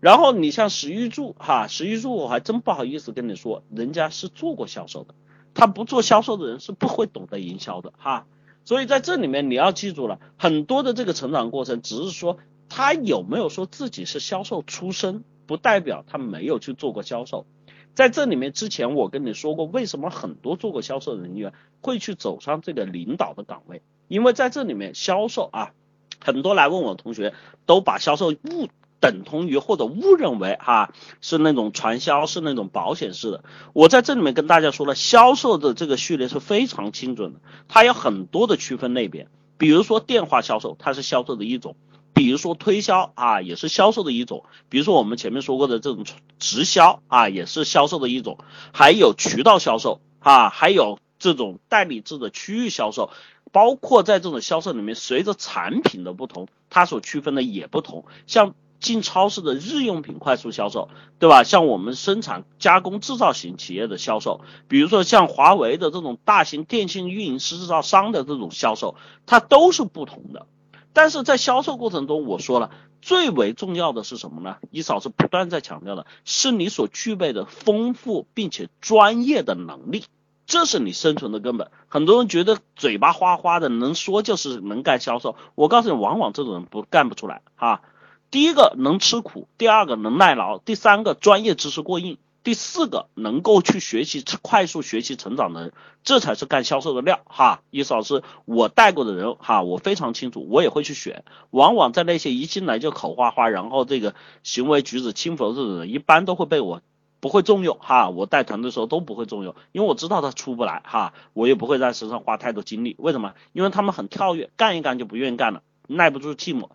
[0.01, 5.15] 然后你像史玉柱，哈，史玉柱我还真不好意思跟你说，人家是做过销售的。
[5.53, 8.25] 他不做销售的人是不会懂得营销的哈，
[8.65, 12.37] 所以在这里面你要记住了，很多的这个成长过程，只是说
[12.67, 17.45] 他有没有说自己是销售出身，不代表他没有去做过销售。
[17.93, 23.81] 在这里面之前我跟你说过，为什么很多做过销售人员会去走上这个领导的岗位？
[24.07, 25.71] 因为在这里面销售啊，
[26.19, 27.33] 很多来问我的同学
[27.65, 28.69] 都把销售误。
[29.01, 39.27] 等同于或者误认为哈是那种传销是那种保险式的，我在这里面跟大家说了，销售的这个序列是非常精准的，它有很多的区分类别，
[39.57, 41.75] 比如说电话销售，它是销售的一种，
[42.21, 46.05] 比如说推销啊也是销售的一种，比如说我们前面说过的这种
[46.37, 48.37] 直销啊也是销售的一种，
[48.71, 53.09] 还有渠道销售啊，还有这种代理制的区域销售，
[53.51, 58.53] 包括在这种销售里面，随着产品的不同，它所区分的也不同，像。
[58.79, 61.43] 进超市的日用品快速销售，对吧？
[61.43, 68.95] 像我们生产加工制造型企业的销售，比如说像华为的这种大型电信运营制造商的这种销售，
[69.27, 70.47] 它都是不同的。
[70.93, 74.57] 但是在销售过程中，我说了，最为重要的是什么呢？
[74.71, 80.03] 一嫂是不断在强调的，是你所具备的丰富并且专业的能力，
[80.45, 81.71] 这是你生存的根本。
[81.87, 87.81] 很多人觉得嘴巴花花的能说就是能干销售，我告诉你，往往这种人不干不出来哈。
[88.29, 95.73] 第一个能吃苦，第二个能耐劳，第三个专业知识过硬，第四个能够去学习快速学习成长的人，
[96.03, 97.61] 这才是干销售的料哈。
[97.69, 101.23] 意思老师，我带过的人哈，我非常清楚，我也会去选。
[101.51, 106.81] 往往在那些一进来就口花花，然后这个行为举止轻浮这种人，一般都会被我
[107.19, 108.09] 不会重用哈。
[108.09, 112.95] 我带团队的时候都不会重用，因为我知道他出不来哈，我也不会在身上花太多精力。
[112.97, 113.35] 为什么？
[113.53, 116.69] 因为他们很跳跃，干一干就不愿意干了，耐不住寂寞。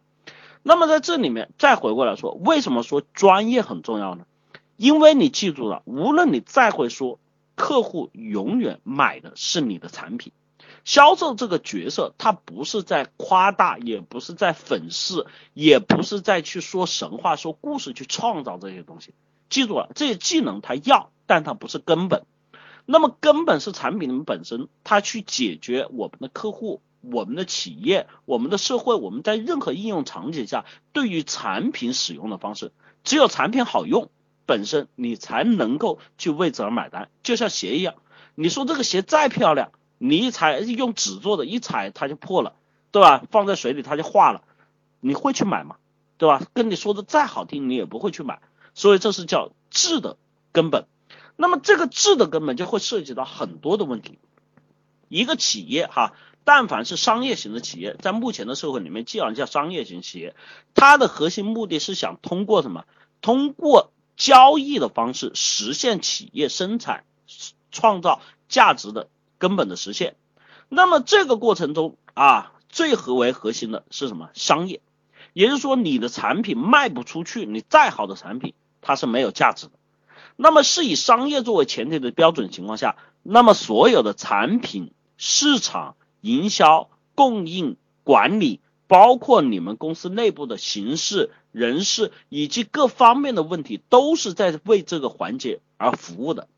[0.63, 4.27] 那么在这里面再回过来说，为什么说专业很重要呢？
[4.77, 7.19] 因为你记住了，无论你再会说，
[7.55, 10.33] 客户永远买的是你的产品。
[10.85, 19.13] 销售这个角色，他不是在夸大，也不是在粉饰，也不是在去说神话、说故事去创造这些东西。
[19.49, 22.25] 记住了，这些技能他要，但他不是根本。
[22.85, 32.71] 那么根本是产品本身，它去解决我们的客户、我们的企业、我们的社会，我们在任何应用场景下对于产品使用的方式，
[33.03, 34.09] 只有产品好用，
[34.47, 37.11] 本身你才能够去为此而买单。
[37.23, 37.97] 就像鞋一样，
[38.35, 42.55] 你说这个鞋再漂亮，你一踩用纸做的，一踩它就破了，
[42.93, 43.25] 对吧？
[43.31, 44.43] 放在水里它就化了，
[45.01, 45.77] 你会去买吗？
[46.17, 46.41] 对吧？
[46.55, 48.41] 跟你说的再好听，你也不会去买。
[48.73, 50.17] 所以这是叫质的
[50.53, 50.87] 根本。
[51.37, 54.19] 那么这个质的根本就会涉及到很多的问题。
[55.09, 60.35] 一个企业哈，但凡是商业型的企业，在目前的社会里面，既然叫商业型企业，
[60.75, 62.85] 它的核心目的是想通过什么？
[63.21, 67.05] 通过交易的方式实现企业生产
[67.71, 70.17] 创造价值的根本的实现。
[70.69, 74.31] 那么这个过程中啊，最核为核心的是什么？
[74.35, 74.81] 商业，
[75.33, 79.73] 也就是说你的产品卖不出去，你再好的产品它是没有价值的。
[80.35, 96.49] 那么是以商业作为前提的标准情况下，那么所有的产品、市场、营销、供应、管理，包括你们公司内部的形式、人事以及各方面的问题，都是在为这个环节而服务的。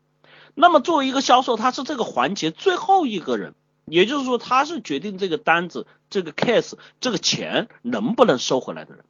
[0.55, 3.53] 那么作为一个销售，他是这个环节最后一个人，
[3.85, 9.05] 也就是说，他是决定这个单子、这个 case、这个钱能不能收回来的人。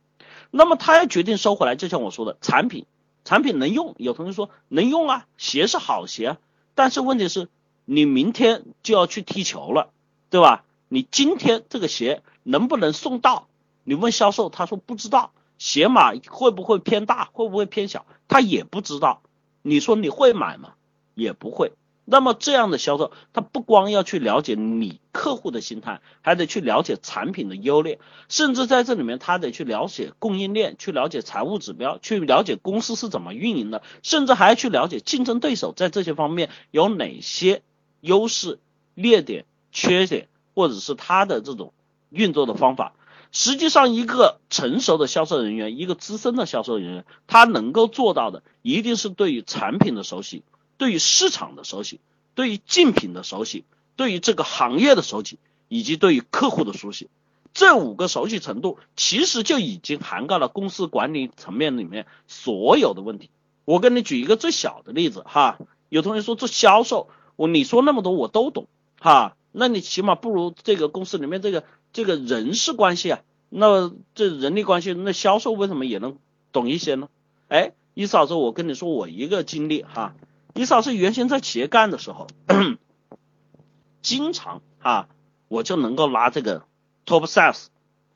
[0.52, 2.86] 那么他要决定收回来，就像我说的，产品。
[3.26, 6.38] 产品能用，有同学说能用啊，鞋是好鞋，
[6.74, 7.48] 但是问题是，
[7.86, 9.92] 你明天就要去踢球了，
[10.32, 10.64] 对吧？
[10.88, 13.48] 你今天这个鞋能不能送到？
[13.84, 19.22] 你问销售，他说不知道，鞋码会不会偏大，会不会偏小，他也不知道。
[19.62, 20.74] 你说你会买吗？
[21.14, 21.74] 也不会。
[22.06, 37.62] 那么这样的销售，他不光要去了解你客户的心态，还得去了解产品的优劣，甚至在这里面他得去了解供应链，去了解财务指标，去了解公司是怎么运营的，甚至还要去了解竞争对手在这些方面有哪些
[38.02, 38.60] 优势、
[38.96, 41.74] 劣点、缺点，或者是他的这种
[42.10, 42.94] 运作的方法。
[43.32, 50.44] 实际上，一个成熟的销售人员，一个资深的销售人员，他能够做到的，一定是对于产品的熟悉。
[50.78, 52.00] 对于市场的熟悉，
[52.34, 57.10] 对于竞品的熟悉，对于这个行业的熟悉，以及对于客户的熟悉，
[57.54, 63.30] 这五个熟悉程度，其实就已经涵盖了公司管理层面里面所有的问题。
[63.66, 68.68] 我跟你举一个最小的例子哈，有同学说做销售，我你说那么多我都懂
[69.00, 76.18] 哈，那你起码不如这个公司里面这个这个人事关系啊，那这人力关系，那销售为什么也能
[76.52, 77.10] 懂一些呢？
[77.48, 80.14] 哎，伊嫂子，我跟你说我一个经历哈。
[80.54, 82.28] 李嫂是原先在企业干的时候，
[84.02, 85.08] 经常啊，
[85.48, 86.64] 我就能够拿这个
[87.06, 87.68] top sales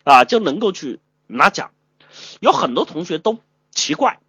[0.04, 1.72] 啊，就能够去拿奖。
[2.40, 3.40] 有很多同学都
[3.72, 4.20] 奇怪，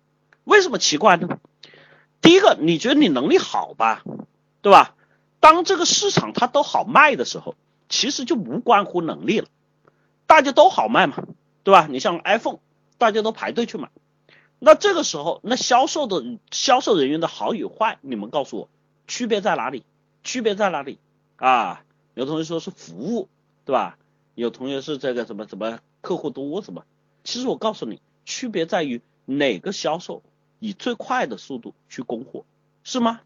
[0.44, 1.38] 为什么奇怪呢？
[2.20, 4.02] 第一个，你觉得你能力好吧，
[4.62, 4.94] 对吧？
[5.40, 7.54] 当这个市场它都好卖的时候，
[7.94, 9.46] 其实就无关乎能力了，
[10.26, 11.28] 大家都好卖嘛，
[11.62, 11.86] 对吧？
[11.88, 12.58] 你像 iPhone，
[12.98, 13.88] 大家都排队去买。
[14.58, 18.68] 那这个时候，那销售的销售人员的好与坏，你们告诉我，
[19.06, 19.84] 区别在哪里？
[20.24, 20.98] 区别在哪里？
[21.36, 23.28] 啊，有同学说是服务，
[23.64, 23.96] 对吧？
[24.34, 26.84] 有同学是这个什么什么客户多什么？
[27.22, 30.24] 其实我告诉你，区别在于哪个销售
[30.58, 32.44] 以最快的速度去供货，
[32.82, 33.20] 是吗？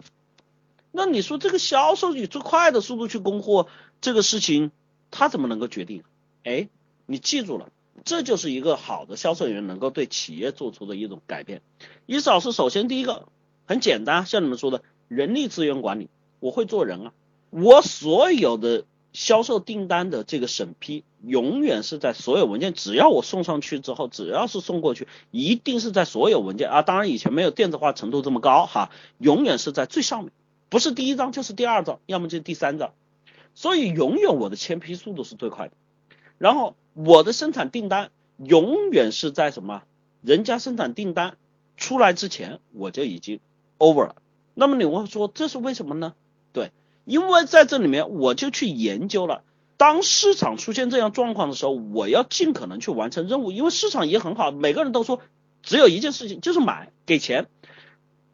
[0.90, 3.68] 那你说这个销售以最快的速度去供货，
[4.00, 4.70] 这个事情
[5.11, 6.04] 他怎么能够决定？
[6.44, 6.68] 哎，
[7.06, 7.70] 你记住了。
[8.04, 11.62] 这就是一个好的销售员能够对企业做出的一种改变。
[12.06, 13.26] 意思老师，首先第一个
[13.66, 16.08] 很简单，像你们说的人力资源管理，
[16.38, 17.12] 我会做人啊。
[17.50, 26.82] 我所有的销售订单的这个审批，永远是在所有文件，只要我送上去之后，只要是送过去，一定是在所有文件啊。
[26.82, 30.32] 当然以前没有电子化程度这么高哈，永远是在最上面，
[30.68, 32.92] 不是第一张就是第二张，要么就是第三张。
[33.58, 35.72] 所以永远我的签批速度是最快的。
[36.38, 36.76] 然后。
[37.00, 39.84] 我的生产订单永远是在什么？
[40.20, 41.36] 人家生产订单
[41.76, 43.38] 出来之前，我就已经
[43.78, 44.16] over 了。
[44.54, 46.14] 那么你会说这是为什么呢？
[46.52, 46.72] 对，
[47.04, 49.44] 因为在这里面我就去研究了，
[49.76, 55.20] 当市场出现这样状况的时候，我要尽可能去完成任务，因为市场也很好，每个人都说
[55.62, 57.46] 只有一件事情就是买给钱。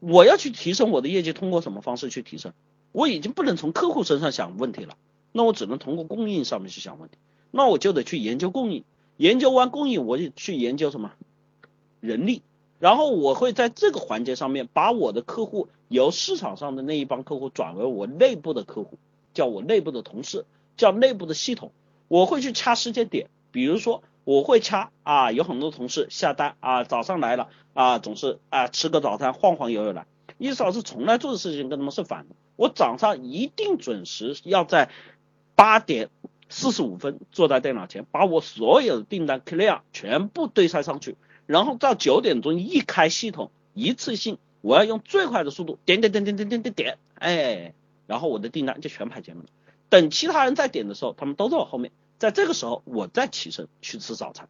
[0.01, 2.55] 我要去提升我的业绩，通过什么方式去提升？
[2.93, 4.97] 我已经不能从客户身上想问题了，
[5.37, 7.19] 那我只能通过供应上面去想问题。
[7.51, 8.85] 那我就得去研究供应，
[9.17, 11.13] 研究完供应，我就去研究什么？
[12.01, 12.43] 人力，
[12.79, 18.99] 然后我会在这个环节上面把我的客户由市场上的那一帮客户转为我内部的客户，
[19.33, 20.45] 叫我内部的同事，
[20.77, 21.73] 叫内部的系统，
[22.09, 30.07] 我会去掐时间点，比如说我会掐啊，有很多同事下单啊，早上来了啊，总是啊吃个早餐晃晃悠悠来，
[30.39, 34.91] 意思老师从来做的事情跟他们是反的，我早上一定准时要在
[35.55, 36.09] 八点
[36.49, 47.75] 四十五分坐在电脑前，把我所有的订单 clear 全部堆塞上去，然后到九点钟一开系统，一次性我要用最快的速度点点点点点点点点，哎，
[48.07, 49.51] 然后我的订单就全排前面了。
[49.89, 54.49] 等其他人在点的时候，他们都在我后面，在这个时候我再起身去吃早餐。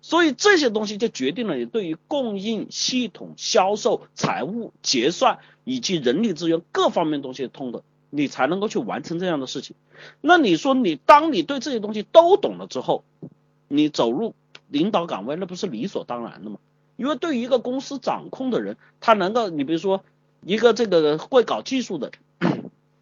[0.00, 9.76] 所以这些东西就决定了你对于供应系统、销售、财务、结算以及人力资源各方面东西通的，你才能够去完成这样的事情。
[10.20, 13.04] 那你说你当你对这些东西都懂了之后，
[13.68, 14.34] 你走入
[14.68, 16.58] 领导岗位，那不是理所当然的吗？
[16.96, 20.02] 因为对于一个公司掌控的人，他难道，你比如说
[20.42, 22.12] 一个这个会搞技术的，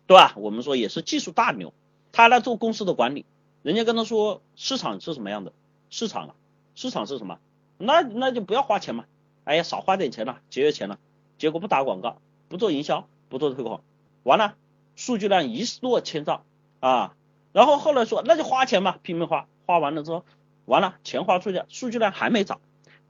[0.07, 0.35] 对吧？
[0.37, 1.73] 我们说也是技术大牛，
[2.13, 3.25] 他来做公司的管理，
[3.63, 5.53] 人家跟他说市场是什么样的，
[5.91, 6.35] 市场啊。
[6.75, 7.39] 市场是什么？
[7.79, 9.07] 那那就不要花钱嘛，
[9.45, 10.99] 哎呀，少花点钱了，节约钱了。
[11.39, 13.81] 结果不打广告，不做营销，不做推广，
[14.25, 14.57] 完了，
[14.97, 16.43] 数据量一落千丈
[16.81, 17.15] 啊。
[17.53, 20.25] 然后后来说那就花钱嘛，拼命花，花完了之后，
[20.65, 22.61] 完了钱花出去，数据量还没涨，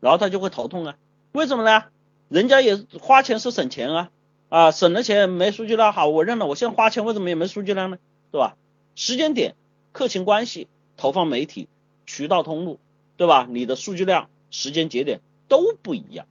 [0.00, 0.96] 然后他就会头痛啊。
[1.32, 1.84] 为什么呢？
[2.28, 4.10] 人家也花钱是省钱啊，
[4.50, 7.98] 啊，省了钱没数据量好，我认了，我现在花钱为什么也没数据量呢？
[8.30, 8.56] 对吧？
[8.94, 9.54] 时间点、
[9.92, 10.68] 客情关系、
[10.98, 11.68] 投放媒体、
[12.04, 12.78] 渠道通路。
[13.18, 13.46] 对吧？
[13.48, 16.26] 你的数据量、时间节点都不一样，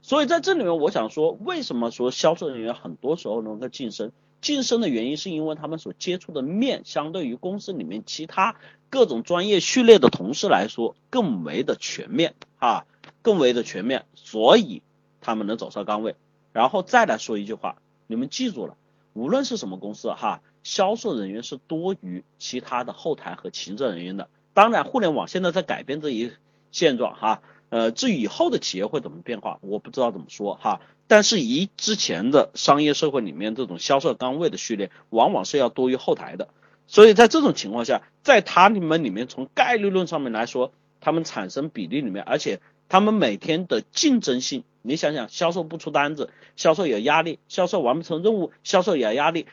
[0.00, 4.10] 所以在这里面，我想说，为什么说销售人员很多时候能够晋升？
[4.44, 8.56] 晋升的原因是因为他们所接触的面，相对于公司里面其他
[8.90, 12.84] 各种专业序列的同事来说，更为的全面啊，
[13.22, 14.82] 更为的全面，所以
[15.22, 16.14] 他们能走上岗位。
[16.52, 18.76] 然后再来说一句话，你们记住了，
[19.14, 24.28] 无论是什么公司哈，销售人员是多于其他的后台和行政人员的。
[24.52, 26.30] 当然，互联网现在在改变这一
[26.70, 27.40] 现状哈，
[27.74, 30.80] 呃，至于以后的企业会怎么变化，我不知道怎么说哈。
[31.08, 36.46] 但是以之前的商业社会里面，这种销售岗位的序列往往是要多于后台的，
[36.86, 49.46] 所以在这种情况下，在他们里面从概率论上面来说，他们产生比例里面，而且他们每天的竞争性，你想想，销售不出单子，销售有压力，销售完不成任务，销售有压力。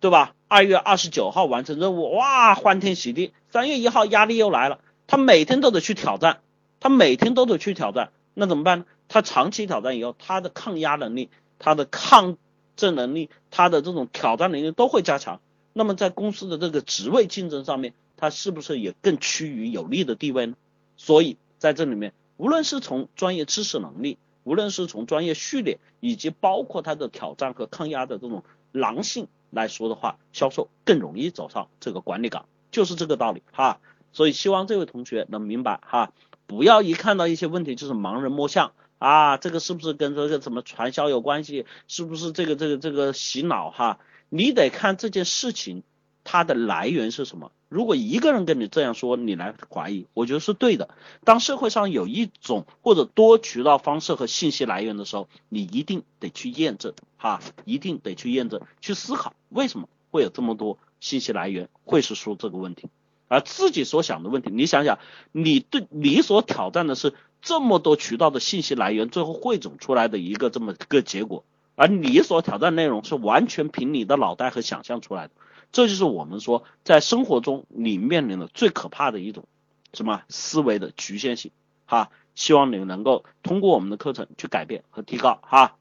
[0.00, 0.34] 对吧？
[0.48, 3.32] 二月二十九号完成任务，哇，欢天喜地。
[3.50, 6.40] 三月一号压力又来了，他每天都得去挑战，
[6.80, 8.84] 他每天都得去挑战，那怎么办呢？
[9.08, 12.36] 他长期挑战以后，他的抗压能力、他的抗
[12.76, 15.40] 震能力、他的这种挑战能力都会加强。
[15.72, 20.54] 那么在公司的这个职位竞争上面，他是不是也更趋于有利的地位呢？
[20.96, 29.28] 所以在这里面，无论是从专业知识能力，无论是从专业序列，以及包括他的挑战和抗压的这种狼性。
[29.50, 33.78] 来说的话，销售更容易走上这个管理岗，就是这个道理哈。
[34.12, 36.12] 所以希望这位同学能明白哈，
[36.46, 41.66] 不要一看到一些问题就是盲人摸象啊，这个是不是跟这个什么传销有关系？
[41.88, 43.98] 是不是这个这个这个洗脑哈？
[44.28, 45.82] 你得看这件事情
[46.24, 47.52] 它的来源是什么。
[47.68, 50.88] 如果一个人跟你这样说，你来怀疑，我觉得是对的。
[51.24, 62.88] 当社会上有一种或者多渠道方式和信息来源的时候，你一定得去验证，哈，一定得去验证，去思考为什么会有这么多信息来源会是出这个问题，
[63.28, 64.98] 而自己所想的问题，你想想，
[65.32, 75.32] 你对你所挑战的是这么多渠道的信息来源，最后汇总出来的一个这么个结果，而你所挑战内容是完全凭你的脑袋和想象出来的。
[75.72, 79.46] 这就是我们说，在生活中你面临的最可怕的一种
[79.92, 80.22] 什么？
[80.28, 81.50] 思维的局限性。
[81.86, 85.38] 哈，希望你能够通过我们的课程去改变和提高。
[85.42, 85.76] 哈。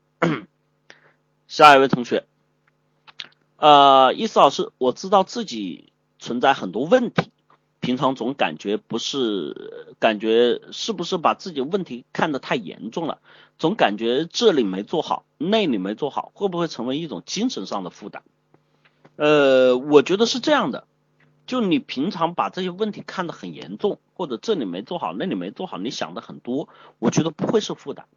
[1.48, 2.26] 下一位同学，
[3.58, 7.32] 呃，伊思老师，我知道自己存在很多问题，
[7.86, 13.20] 平常总感觉不是，感觉是不是把自己问题看得太严重了，
[13.60, 18.24] 总感觉这里没做好，那里没做好，会不会成为一种精神上的负担？
[19.18, 20.88] 呃，我觉得是这样的，
[21.46, 28.08] 就你平常把这些问题看得很严重，或者这里没做好，那里没做好，你想的很多，我觉得不会是负担。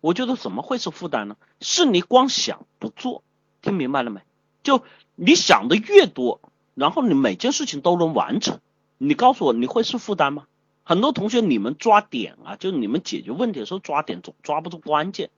[0.00, 1.36] 我觉得怎么会是负担呢？
[1.60, 3.22] 是你光想不做，
[3.60, 4.20] 听明白了没？
[4.64, 4.82] 就
[5.14, 6.40] 你想的越多，
[6.74, 8.58] 然后你每件事情都能完成，
[9.04, 10.46] 你告诉我你会是负担吗？
[10.84, 15.30] 很多同学你们抓点啊，就你们解决问题的时候抓点总抓不住关键。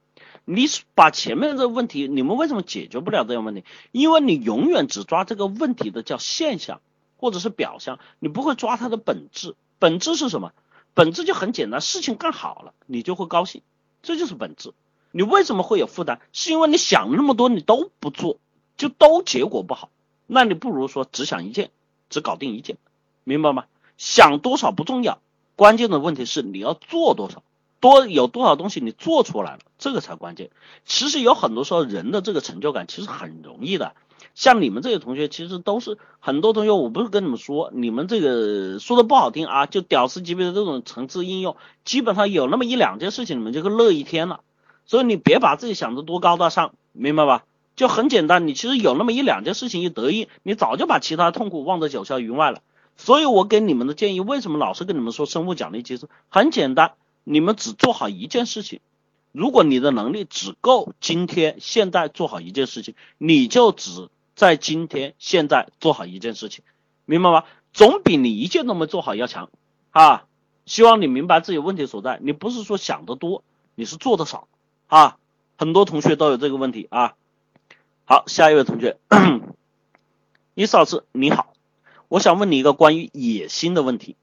[0.44, 3.64] 你把前面这个问题，你们为什么解决不了这个问题？
[3.90, 6.82] 因为你永远只抓这个问题的叫现象
[7.16, 9.54] 或者是表象，你不会抓它的本质。
[9.78, 10.52] 本质是什么？
[10.92, 13.62] 本质就很简单，事情干好了，你就会高兴，
[14.02, 14.74] 这就是本质。
[15.10, 16.20] 你为什么会有负担？
[16.34, 18.36] 是因为你想那么多，你都不做，
[18.76, 19.88] 就都结果不好。
[20.26, 21.70] 那你不如说只想一件，
[22.10, 22.76] 只搞定一件，
[23.25, 23.64] 明白吗？
[23.97, 25.18] 想多少不重要，
[25.57, 27.43] 关键的问题是你要做多少。
[27.81, 30.49] 多有多少东西你做出来了，这个才关键。
[30.87, 33.93] 其实有很多时候人的这个成就感其实很容易的，
[34.35, 44.41] 像你们这些同学，其实都是很多同学，我不是跟你们说，你们这个说的不好听啊，就屌丝级别的这种层次应用，基本上有那么一两件事情，你们就会乐一天了。
[44.87, 47.45] 所以你别把自己想的多高大上，明白吧？
[47.77, 52.62] 就很简单，你其实有那么一两件事情一得意，你早就把其他痛苦忘得九霄云外了。
[52.97, 56.09] 所以我给你们的建议，为什么老是跟你们说生物奖励机制？
[56.28, 58.80] 很简单，你们只做好一件事情。
[59.32, 66.64] 如果你的能力只够今天现在做好一件事情，你就只在今天现在做好一件事情，
[67.05, 67.45] 明白吗？
[67.72, 69.51] 总比你一件都没做好要强
[69.90, 70.26] 啊！
[70.64, 72.20] 希望你明白自己问题所在。
[72.22, 73.42] 你不是说想得多，
[73.74, 74.47] 你是做的少
[74.86, 75.18] 啊！
[75.59, 77.14] 很多同学都有这个问题啊。
[78.05, 78.99] 好，下一位同学，
[80.55, 81.53] 伊老师你好，
[82.14, 84.14] 我想问你一个关于野心的问题。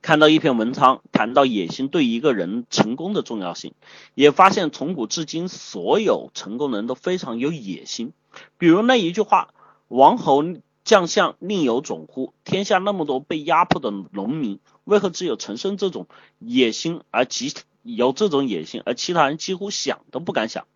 [0.00, 3.74] 看到一篇文章，谈到野心对一个人成功的重要性，
[4.14, 8.14] 也发现从古至今所有成功的人都非常有野心。
[8.56, 9.52] 比如那一句话
[9.88, 10.42] ：“王侯
[10.84, 12.32] 将相宁有种乎？
[12.44, 16.06] 天下那么多被压迫的农民，为何只有陈胜这种
[16.38, 20.66] 野心，而其有这种野心，而其他人几乎想都不敢想？”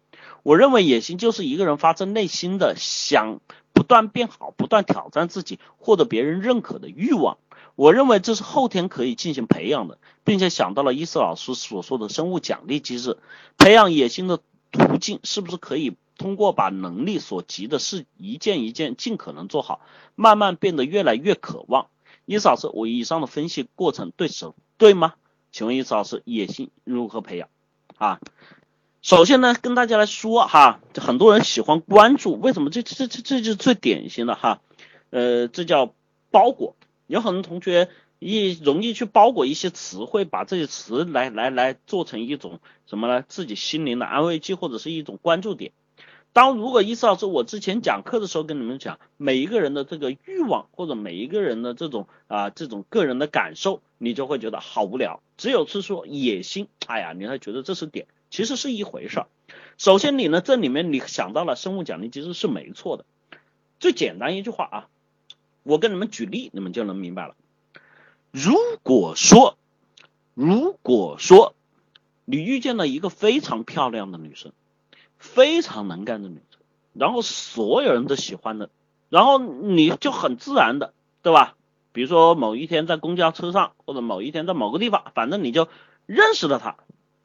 [0.44, 3.40] 我认为野心就是一个人发自内心的想
[3.78, 7.38] 不断变好、不断挑战自己、获得别人认可的欲望。
[7.76, 13.18] 我认为这是后天可以进行培养的，并且想到了伊斯老师所说的生物奖励机制，
[13.56, 14.40] 培养野心的
[14.72, 19.80] 途径是不是可以通过把能力所及的事一件一件尽可能做好，
[20.16, 21.86] 慢慢变得越来越渴望？
[22.24, 25.14] 伊斯老师，我以上的分析过程对手对吗？
[25.52, 27.48] 请问伊斯老师，野心如何培养？
[27.96, 28.18] 啊，
[29.00, 34.60] 首先呢，跟大家来说哈，很多人喜欢关注，为什么这这这这就是最典型的哈，
[35.10, 35.94] 呃，这叫
[36.30, 36.74] 包裹。
[37.06, 37.88] 有很多同学
[38.18, 43.24] 易容易去包裹一些词汇，把这些词来来来做成一种什么呢？
[43.26, 45.72] 自己心灵的安慰剂或者是一种关注点。
[46.34, 55.22] 当如果意识到是我之前讲课的时候跟你们讲，每一个人的这个欲望或者每一个人的这种啊这种个人的感受，你就会觉得好无聊。
[55.38, 59.26] 只有是说野心，哎呀，你还觉得这是点，其实是一回事儿。
[59.76, 63.04] 首先你呢这里面你想到了生物奖励机制是没错的，
[63.80, 64.88] 最简单一句话啊。
[65.62, 67.34] 我跟你们举例，你们就能明白了。
[68.30, 69.58] 如果说，
[70.34, 71.54] 如果说
[72.24, 74.52] 你遇见了一个非常漂亮的女生，
[75.18, 76.60] 非常能干的女生，
[76.94, 78.70] 然后所有人都喜欢的，
[79.10, 81.54] 然后你就很自然的，对吧？
[81.92, 85.68] 比如说某一天在公交车上，或者某一天在某个地方，反正你就
[86.06, 86.76] 认识了她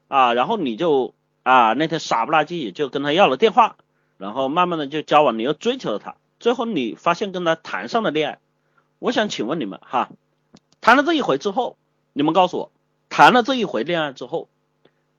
[0.07, 3.77] 啊，然后你就啊那天傻不拉几也就跟她要了电话，
[4.17, 6.15] 然后慢慢的就交往，你又追求了她。
[6.39, 8.39] 最后你发现跟他谈上了恋爱，
[8.99, 10.09] 我想请问你们哈，
[10.81, 11.77] 谈了这一回之后，
[12.11, 12.71] 你们告诉我，
[13.07, 14.49] 谈了这一回恋爱之后，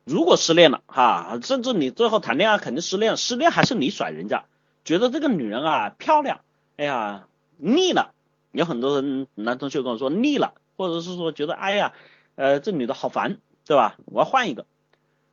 [0.04, 4.44] 如果失恋了哈，甚至你最后谈恋爱肯定失恋，失恋还是你甩人家，
[4.84, 6.40] 觉得这个女人啊漂亮，
[6.76, 7.26] 哎呀
[7.56, 8.12] 腻了，
[8.52, 11.94] 有很多人男同学跟我说腻了，或者是说觉得哎呀，
[12.34, 13.96] 呃这女的好烦，对吧？
[14.04, 14.66] 我要换一个，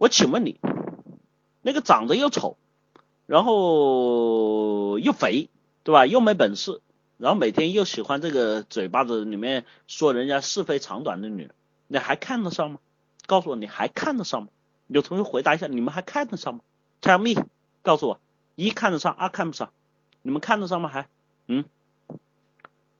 [0.02, 0.60] 我请问你，
[1.62, 2.58] 那个长得又丑，
[3.28, 5.49] 然后又肥。
[5.84, 6.06] 对吧？
[6.06, 6.80] 又没本事，
[7.18, 11.56] 然后每天又喜欢这个嘴巴子里面说人家是非长短的女人，
[11.88, 12.78] 你还看得上吗？
[13.26, 14.49] 告诉我，你还看得上吗？
[14.86, 16.60] 有同学回答一下，你们还看得上吗
[17.02, 17.47] ？Tell me，
[17.82, 18.20] 告诉我，
[18.54, 19.72] 一看得上，二看不上，
[20.22, 20.89] 你们看得上吗？
[20.89, 21.08] 还，
[21.47, 21.66] 嗯，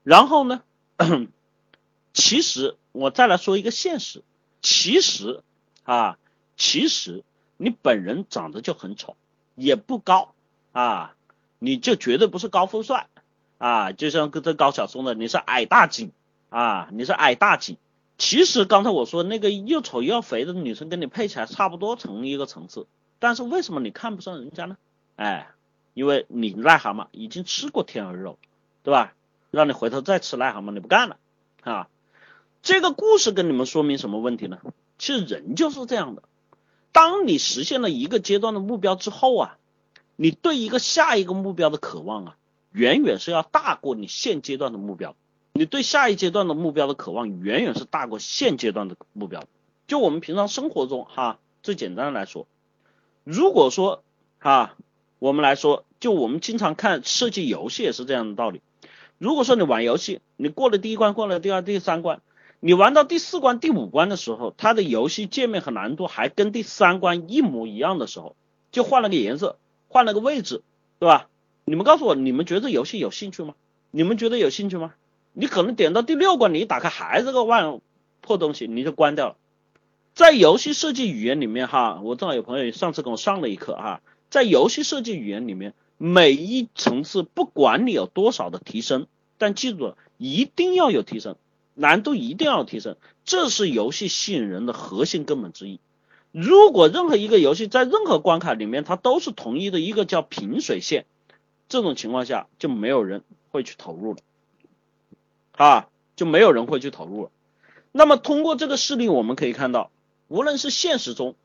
[0.02, 0.64] 然后呢？
[2.14, 4.24] 其实我再来说一个现实，
[4.64, 5.44] 其实
[5.84, 6.18] 啊，
[6.58, 7.24] 其实
[7.58, 9.16] 你本人长得就很丑，
[9.56, 10.34] 也不高
[10.72, 11.16] 啊。
[11.64, 13.08] 你就绝对不是高富帅
[13.60, 16.12] 啊，就像跟这高晓松的，你是矮大紧
[16.50, 17.78] 啊，你是矮大紧。
[18.18, 22.88] 其实刚才我说那个又丑又肥的女生跟你配起来差不多成一个层次，
[23.20, 24.78] 但是为什么你看不上人家呢？
[25.16, 25.50] 哎，
[25.94, 28.40] 因为你癞蛤蟆已经吃过天鹅肉，
[28.82, 29.14] 对吧？
[29.52, 31.18] 让你回头再吃癞蛤蟆，你不干了
[31.62, 31.90] 啊？
[32.64, 34.60] 这个故事跟你们说明什么问题呢？
[34.98, 36.24] 其实人就是这样的，
[36.92, 39.58] 当你实现了一个阶段的目标之后啊。
[40.18, 42.36] 你对一个下一个目标的渴望啊，
[42.74, 45.16] 远远是要大过你现阶段的目标。
[45.54, 49.46] 你对下一阶段的目标的渴望，远远是大过现阶段的目标。
[49.88, 52.46] 就我们平常生活中哈，最简单的来说，
[53.24, 54.04] 如果说
[54.38, 54.76] 哈，
[55.18, 58.62] 我们来说，就我们经常看设计游戏也是这样的道理。
[59.18, 62.22] 如果说你玩游戏，你过了第一关，过了第二、第三关，
[62.64, 68.36] 你玩到第四关、第五关的时候，它的游戏界面和难度还跟第三关一模一样的时候，
[68.72, 69.58] 就换了个颜色。
[69.90, 70.64] 换了个位置，
[71.00, 71.28] 对吧？
[71.66, 73.56] 你们告诉我，你们觉得游戏有兴趣吗？
[73.92, 74.94] 你们觉得有兴趣吗？
[75.34, 77.82] 你可能点到第六关，你一打开还是个万
[78.22, 79.36] 破东西，你就关掉了。
[80.14, 89.08] 在游戏设计语言里面，哈，我正好有朋友上次跟我上了一课哈，在游戏设计语言里面，每一层次不管你有多少的提升，
[89.38, 91.36] 但记住了，一定要有提升，
[91.74, 95.80] 难度一定要提升，这是游戏吸引人的核心根本之一。
[96.32, 101.06] 如果任何一个游戏在任何关卡里面它都是统一的一个叫平水线，
[101.68, 104.20] 这种情况下就没有人会去投入了，
[105.54, 107.32] 啊，就没有人会去投入了。
[107.92, 109.92] 那么通过这个事例我们可以看到，
[110.30, 111.36] 无论是现实中，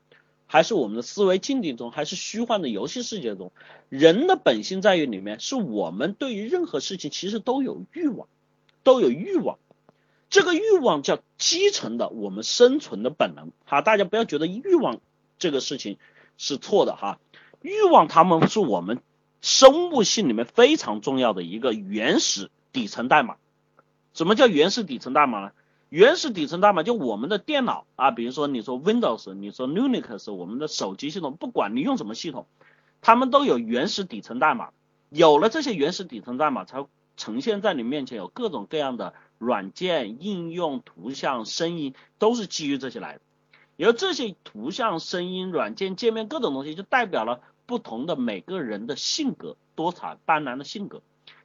[0.45, 3.51] 还是我们的思维境地中，还是虚幻的游戏世界中，
[3.89, 8.29] 人的本性在于里面，是我们对于任何事情其实都有欲望，
[8.83, 9.59] 都有欲望。
[10.29, 14.99] 这个欲望叫基层的我们生存的本能，哈，大家不要觉得欲望
[15.39, 15.97] 这个事情
[16.37, 17.19] 是错的哈，
[17.61, 18.99] 欲望他们是我们
[19.41, 23.37] 生物性里面非常重要的一个原始底层代码。
[24.13, 25.51] 什么叫原始底层代码呢？
[25.89, 32.47] 原始底层代码就我们的电脑啊，比如说你说 Windows，你说 Linux，我们的手机系统，不管你用什么系统，
[32.99, 34.71] 他们都有原始底层代码。
[35.09, 39.13] 有了这些原始底层代码，才呈现在你面前有各种各样的。
[39.37, 43.21] 软件应用、图像、声音都是基于这些来的，
[43.75, 51.01] 由这些图像、声音、软件、界面各种东西，就代表了不同的每个人的性格，多彩斑斓的性格。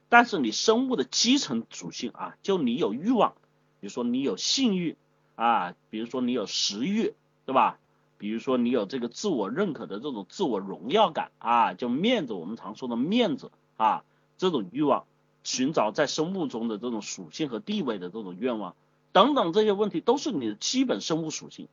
[0.08, 3.34] 但是你生物的基层属性啊，就你有欲望，
[3.80, 4.96] 比如说你有性欲
[5.36, 7.14] 啊，比如说你有食欲，
[7.46, 7.78] 对吧？
[8.18, 14.04] 比如说你有这个自我认可的这种自我荣耀感啊，就面子，我们常说的面子啊，
[14.38, 15.06] 这种欲望。
[15.44, 18.74] 寻找在生物中的这种属性和地位的这种愿望，
[19.12, 21.68] 等等这些问题都是你的基本生物属性，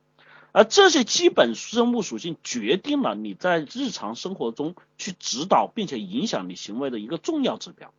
[0.52, 7.92] 而这些基本生物属性决定了你在日常生活中去指导并且影响你行为的一个重要指标。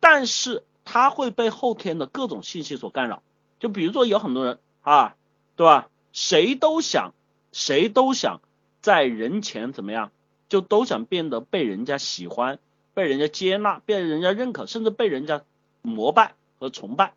[0.00, 3.22] 但是它会被后天的各种信息所干扰，
[3.58, 5.16] 就比如说有很多人啊，
[5.56, 5.88] 对吧？
[6.12, 7.12] 谁都想，
[7.52, 8.40] 谁都想
[8.80, 10.10] 在人前怎么样，
[10.48, 12.58] 就都想变得被人家喜欢。
[12.96, 15.42] 被人家接纳，被人家认可，甚至被人家
[15.82, 17.12] 膜拜和崇拜，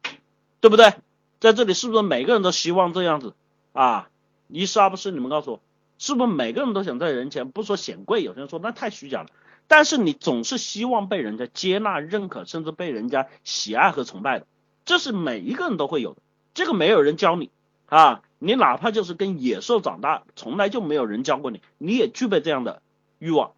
[0.60, 0.94] 对不对？
[1.40, 3.34] 在这里是不是每个人都希望这样子
[3.72, 4.10] 啊？
[4.50, 5.10] 一是二不是？
[5.12, 5.62] 你们告诉我，
[5.98, 8.24] 是不是每个人都想在人前不说显贵？
[8.24, 9.30] 有些人说那太虚假了。
[9.70, 14.48] 但是你总是希望被人家接纳、认可，甚至被人家喜爱和崇拜的，
[14.84, 16.22] 这是每一个人都会有的。
[16.54, 17.52] 这个没有人教你
[17.86, 22.82] 啊，你哪怕就是跟野兽长大，从来就没有人教过你，你也具备这样的
[23.18, 23.54] 欲望。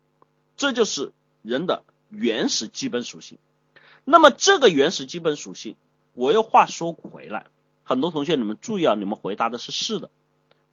[0.56, 1.84] 这就是人的。
[2.12, 3.40] 原始基本属性，
[4.04, 5.76] 那么这个原始基本属性，
[6.14, 7.48] 我又话说回来，
[7.84, 10.12] 很多同学你们注意啊，你们回答的是是的，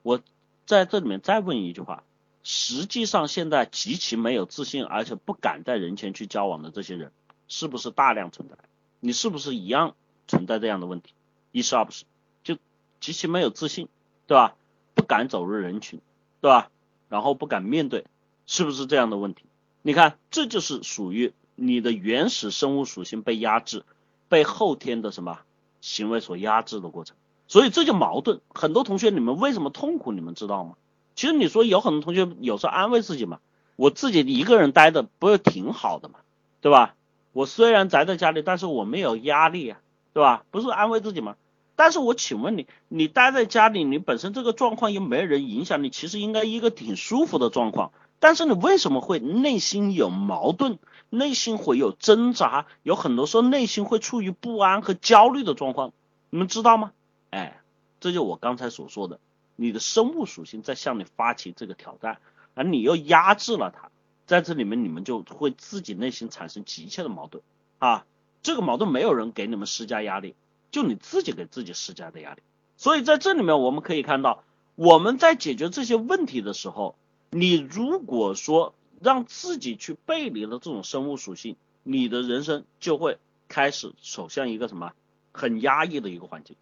[0.03, 0.21] 我
[0.67, 2.03] 在这里面再问一句话，
[2.43, 7.13] 实际上现在极其没有自信，而且不敢在人前去交往的这些人，
[7.47, 8.57] 是不是大量存在？
[9.01, 9.95] 你是不是一样
[10.27, 11.15] 存在这样的问题？
[11.53, 12.05] 一是二不是，
[12.43, 12.59] 就
[13.01, 13.89] 极其没有自信，
[14.27, 14.57] 对吧？
[14.95, 16.01] 不敢走入人群，
[16.41, 16.71] 对吧？
[17.09, 18.05] 然后不敢面对，
[18.45, 19.45] 是不是这样的问题？
[19.89, 23.85] 你看，这就是属于你的原始生物属性被压制，
[24.29, 25.39] 被后天的什么
[25.81, 27.17] 行为所压制的过程。
[27.47, 28.43] 所以这就矛盾。
[28.51, 30.13] 很多同学，你们为什么痛苦？
[30.13, 30.75] 你们知道吗？
[31.15, 33.39] 其实你说有很多同学有时候安慰自己嘛，
[33.77, 36.17] 我自己一个人待的不是挺好的嘛，
[36.61, 36.95] 对吧？
[37.33, 39.81] 我虽然宅在家里，但是我没有压力啊，
[40.13, 40.45] 对吧？
[40.51, 41.37] 不是安慰自己吗？
[41.77, 47.91] 但是我请问你，你待在家里，你本身这个状况又没人影响你，其实应该一个挺舒服的状况。
[48.21, 55.93] 但是你为什么会内心有矛盾，内心会有挣扎，有很多时候内心会处于不安和焦虑的状况，
[56.31, 56.93] 你们知道吗？
[57.31, 57.61] 哎，
[58.01, 59.21] 这就我刚才所说的，
[59.55, 62.19] 你的生物属性在向你发起这个挑战，
[62.55, 63.91] 而你又压制了它，
[64.27, 67.45] 在这里面你们就会自己内心产生急切的矛盾
[67.79, 68.05] 啊，
[68.43, 70.35] 这个矛盾没有人给你们施加压力，
[70.73, 72.43] 就你自己给自己施加的压力，
[72.77, 74.43] 所以在这里面我们可以看到，
[74.75, 76.97] 我们在解决这些问题的时候。
[77.31, 83.19] 你如果说让自己去背离了这种生物属性，你的人生就会
[83.49, 84.93] 开始走向一个什么
[85.33, 86.57] 很压抑的一个环境。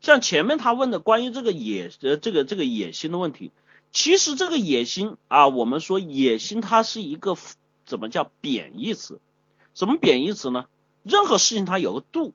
[0.00, 3.52] 像前面他问的关于这个野呃这个这个野心的问题，
[3.90, 7.36] 其实这个野心啊，我们说野心它是一个
[7.86, 9.20] 怎么叫贬义词？
[9.74, 10.66] 什么贬义词呢？
[11.02, 12.34] 任何事情它有个度，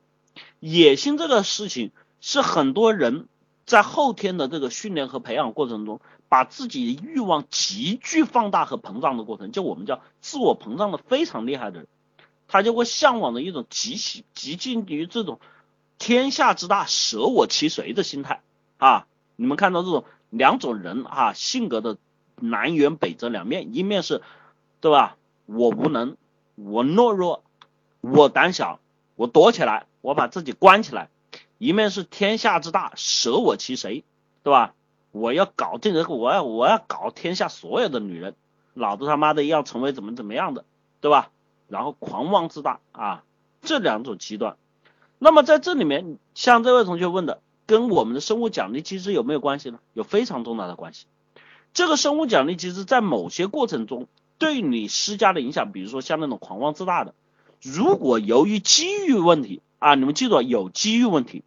[0.60, 3.28] 野心这个事情是很多人
[3.66, 6.02] 在后天的这个训练和培养过程中。
[6.34, 11.88] 把自己的欲望急剧放大和膨胀的过程，就我们叫自我膨胀的非常厉害的人，
[12.48, 15.40] 他就会向往的一种极其极近于这种
[16.00, 18.42] 天下之大舍我其谁的心态
[18.80, 19.06] 啊！
[19.36, 21.98] 你们看到这种两种人啊，性格的
[22.38, 24.24] 南辕北辙两面，一面是，
[24.82, 25.18] 对吧？
[25.46, 26.18] 我无能，
[26.56, 27.44] 我懦弱，
[28.02, 28.80] 我胆小，
[29.16, 31.10] 我躲起来，我把自己关起来；
[31.60, 34.04] 一面是天下之大舍我其谁，
[34.42, 34.74] 对吧？
[35.14, 38.36] 我要搞定这个，我要我要搞天下所有的女人，
[38.74, 40.66] 老子他妈的要成为怎么怎么样的，
[41.00, 41.30] 对吧？
[41.70, 43.24] 然后狂妄自大啊，
[43.62, 44.58] 这两种极端。
[45.20, 49.80] 那么在这里面，像这位同学问的，跟我们的生物奖励机制有没有关系呢？
[49.94, 51.06] 有非常重大的关系。
[51.74, 54.08] 这个生物奖励机制在某些过程中
[54.38, 57.14] 对你施加的影响，比如说像那种狂妄自大的，
[57.62, 61.44] 如果由于机遇问题啊，你们记住有机遇问题，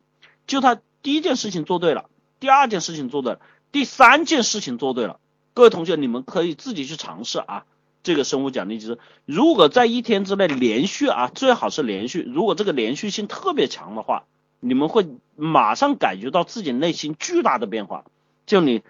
[0.47, 2.09] 就他第一件事情做对了，
[2.41, 3.41] 第二件事情做对了，
[3.77, 5.21] 第三件事情做对了，
[5.53, 7.67] 各位同学你们可以自己去尝试啊。
[8.03, 12.23] 这个生物奖励机制，如果在一天之内连续啊，最好是连续。
[12.23, 14.25] 如果这个连续性特别强的话，
[14.61, 18.07] 你们会马上感觉到自己内心巨大的变化。
[18.47, 18.83] 就你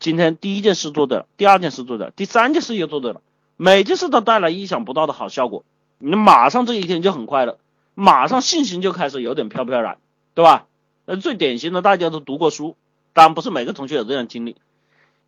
[0.00, 3.20] 今天第一件事做的，第二件事做的，第三件事又做对了，
[3.56, 5.62] 每件事都带来意想不到的好效果，
[5.98, 7.60] 你马上这一天就很快乐，
[7.94, 9.98] 马上信心就开始有点飘飘然，
[10.34, 10.66] 对吧？
[11.04, 12.74] 呃，最典型的大家都读过书，
[13.12, 14.56] 当然不是每个同学有这样经历。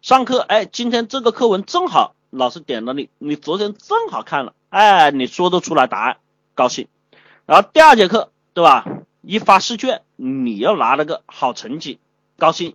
[0.02, 2.14] 上课，哎，今天这个课文正好。
[2.30, 6.16] 老师点了你，你昨天正好看了，哎，你说得出来答案，
[6.56, 6.88] 高兴。
[7.46, 8.84] 然后第二节课，对吧？
[9.22, 12.00] 一发试卷，你又拿了个好成绩，
[12.38, 12.74] 高兴。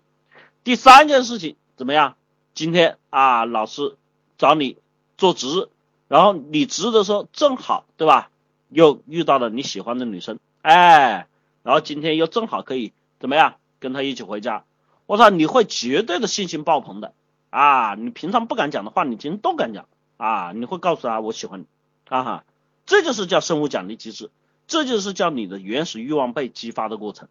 [0.63, 2.15] 第三件事情怎么样？
[2.53, 3.97] 今天啊，老师
[4.37, 4.77] 找你
[5.17, 5.67] 做值日，
[6.07, 8.29] 然后你值日的时候正好，对吧？
[8.69, 11.27] 又遇到了你喜欢的女生，哎，
[11.63, 13.55] 然后今天又正好可以怎么样？
[13.81, 14.63] 跟她一起回家。
[15.09, 17.13] 我操，你会绝对的信心爆棚的。
[17.49, 19.87] 啊，你平常不敢讲的话，你今天都敢讲
[20.17, 20.51] 啊！
[20.55, 21.65] 你会告诉他我喜欢你，
[22.07, 22.43] 哈哈，
[22.85, 24.29] 这就是叫生物奖励机制，
[24.67, 27.27] 这就是叫你的原始欲望被激发的过程。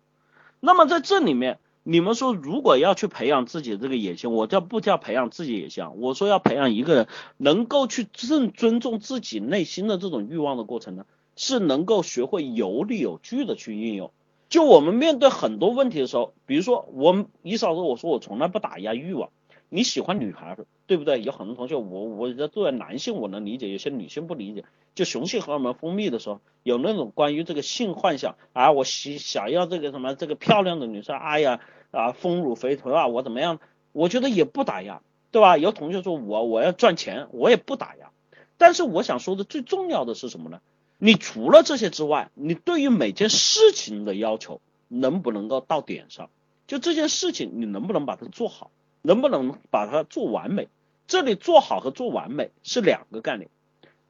[0.59, 5.85] 那么在这里面，你们说如果要去培养自己的这个野心，我叫不叫培养自己野心？
[5.99, 7.07] 我说要培养一个人
[7.37, 11.07] 能够去正尊重自己内心的这种欲望的过程呢，
[11.37, 14.11] 是能够学会有理有据的去运用。
[14.49, 19.31] 就我们面对很多问题的时候，比如说我一嫂子我说我从来不打压欲望。
[19.71, 21.21] 你喜欢女孩，对不对？
[21.21, 24.65] 有很多同学，我我作为男性我能理解，有些女性不理解。
[24.95, 33.61] 就雄性荷尔蒙分泌的时候，有那种关于这个性幻想啊，我喜想要这个什么这个漂亮的女生，哎呀啊丰乳肥臀啊，我怎么样？
[33.93, 35.59] 我觉得也不打压，对吧？
[35.59, 38.11] 有同学说我我要赚钱，我也不打压。
[38.57, 40.63] 但是我想说的最重要的是什么呢？
[40.99, 46.29] 你除了这些之外，你对于每件事情的要求能不能够到点上？
[46.67, 48.71] 就这件事情，你能不能把它做好？
[49.01, 50.69] 能不能把它做完美？
[51.07, 53.49] 这里做好和做完美是两个概念。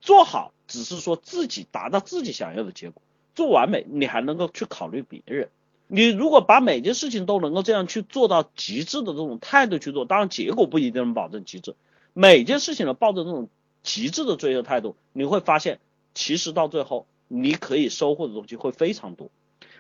[0.01, 3.03] 做好只是说自己达到自己想要的结果，
[3.35, 5.51] 做完美你还能够去考虑别人。
[5.89, 11.75] 你如果把每件事情都能够这样去做到极致的这种态度去做，当然结果不一定能保证极致。
[12.15, 13.49] 每件事情呢抱着这种
[13.83, 15.81] 极致的追求态度，你会发现
[16.15, 19.31] 其实到最后你可以收获的东西会非常多。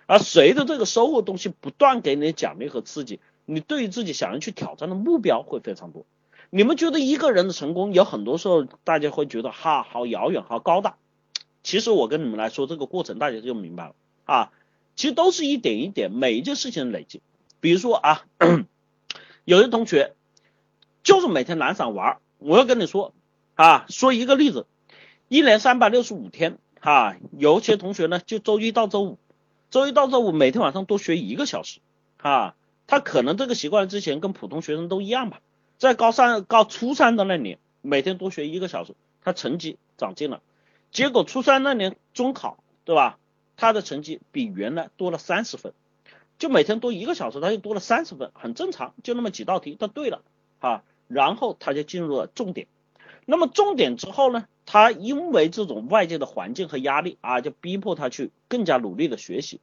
[0.06, 3.20] 而随着这个收获东西不断给你奖励和刺激。
[3.50, 6.04] 你对于自己想要去挑战的目标会非常多。
[6.50, 10.96] 你们觉得一个人的成功，有很多时候大家会觉得哈好遥远，好高大。
[11.62, 14.52] 其实我跟你们来说，这个过程大家就明白了啊。
[14.96, 17.22] 其实都是一点一点，每一件事情的累积。
[17.60, 18.26] 比如说啊，
[19.46, 20.14] 有些同学
[21.02, 22.18] 就是每天懒散玩。
[22.36, 23.14] 我要跟你说
[23.54, 24.66] 啊，说一个例子，
[25.28, 29.18] 一年三百六十五天哈，有些同学呢就周一到周五，
[29.70, 31.80] 周一到周五每天晚上多学一个小时
[32.16, 32.54] 啊。
[32.86, 35.42] 他可能这个习惯之前跟普通学生都一样吧，
[35.76, 40.40] 在高三、高初三的那年，每天多学一个小时，他成绩长进了。
[40.90, 42.56] 结果初三那年中考，
[42.86, 43.18] 对吧？
[43.58, 45.74] 他的成绩比原来多了三十分，
[46.38, 50.22] 就每天多一个小时，他就多了三十分，很正常，就那么几道题，他对了
[50.60, 50.82] 啊。
[51.06, 52.68] 然后他就进入了重点。
[53.26, 59.62] 那么重点之后呢，他因为这种外界的环境和压力啊，就逼迫他去更加努力的学习。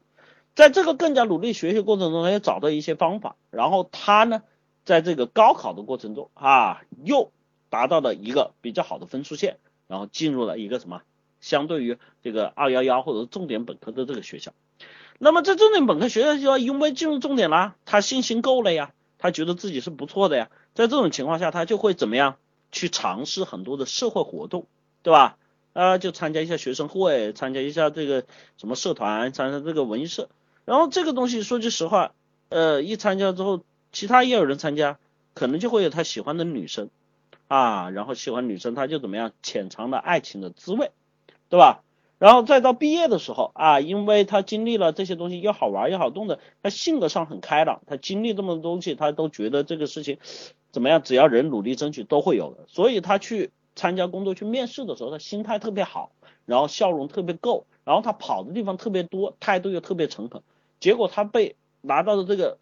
[0.56, 4.42] 在这个更加努力学习过程中，他又找到一些方法，然后他呢，
[4.84, 7.32] 在这个高考的过程中啊，又
[7.70, 11.04] 达到了一个比较好的分数线，然后进入了一个什么，
[11.40, 14.54] 相对于这个二幺幺或者重点本科的这个学校。
[15.20, 22.38] 那么在重点本科学校，就要因为进入重点啦，他信心够了呀，他觉得自己是不错的呀，在这种情况下，他就会怎么样
[22.72, 24.66] 去尝试很多的社会活动，
[25.06, 25.38] 对吧？
[25.74, 28.26] 啊，就参加一下学生会，参加一下这个
[28.58, 30.30] 什么社团，参加这个文艺社。
[30.66, 32.14] 然后这个东西说句实话，
[32.50, 34.98] 呃，一参加之后，其他也有人参加，
[35.36, 36.90] 可能就会有他喜欢的女生，
[37.48, 40.90] 啊，然后喜欢女生他就怎么样，潜藏了爱情的滋味，
[41.50, 41.84] 对吧？
[42.18, 50.18] 然后再到毕业的时候啊，因为他经历了这些东西，又好玩又好动的，他性格上很开朗，他经历这么多东西，他都觉得这个事情
[50.72, 56.12] 怎么样，只要人努力争取都会有的，所以他去参加工作去面试的时候，他心态特别好，
[56.46, 60.42] 然后笑容特别够，然后他跑的地方特别多，态度又特别诚恳。
[60.80, 62.58] 结果他被拿到的这个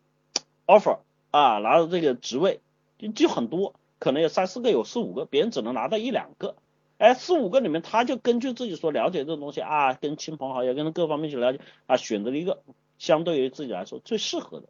[0.65, 0.99] offer
[1.31, 2.61] 啊，拿到这个职位
[2.97, 6.55] 就就很多，可能有三四个，有四五个，别人只能拿到一两个
[6.97, 12.61] 哎，四五个里面，他就根据自己所了解这种东西啊，跟亲朋好友、跟各方面去了解啊，选择了一个
[12.97, 14.67] 相对于自己来说最适合的，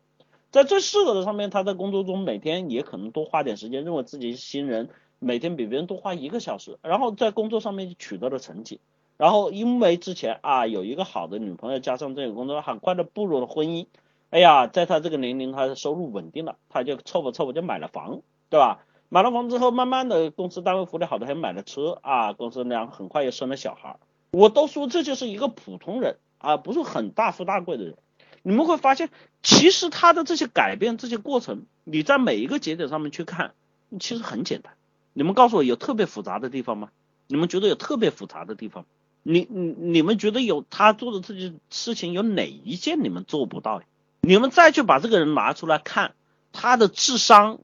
[0.50, 4.90] 在最适合的上面，他在工作中每天也可能多花点时间，认为自己是新人，
[5.24, 8.80] 每天比别人多花一个小时，然后在工作上面就取得了成绩，
[9.18, 13.88] 然后因为之前啊有一个好的女朋友，加上这个工作，很快的步入了婚姻，
[14.30, 18.86] 哎呀，在他这个年龄，他的收入稳定了，他就凑合凑合就买了房，对吧？
[19.10, 23.98] 买了房之后，慢慢的公司单位福利好的，还买了车啊，公司俩很快又生了小孩。
[24.32, 27.96] 我都说这就是一个普通人啊，不是很大富大贵的人。
[28.42, 29.10] 你们会发现，
[29.44, 33.54] 其实他的这些改变，这些过程，你在每一个节点上面去看，
[34.00, 34.74] 其实很简单。
[35.14, 36.90] 你们告诉我有特别复杂的地方吗？
[37.28, 38.86] 你们觉得有特别复杂的地方？
[39.24, 43.82] 你你你们觉得有他做的这些事情有哪一件你们做不到？
[44.22, 46.14] 你们再去把这个人拿出来看，
[46.52, 47.60] 他的智商。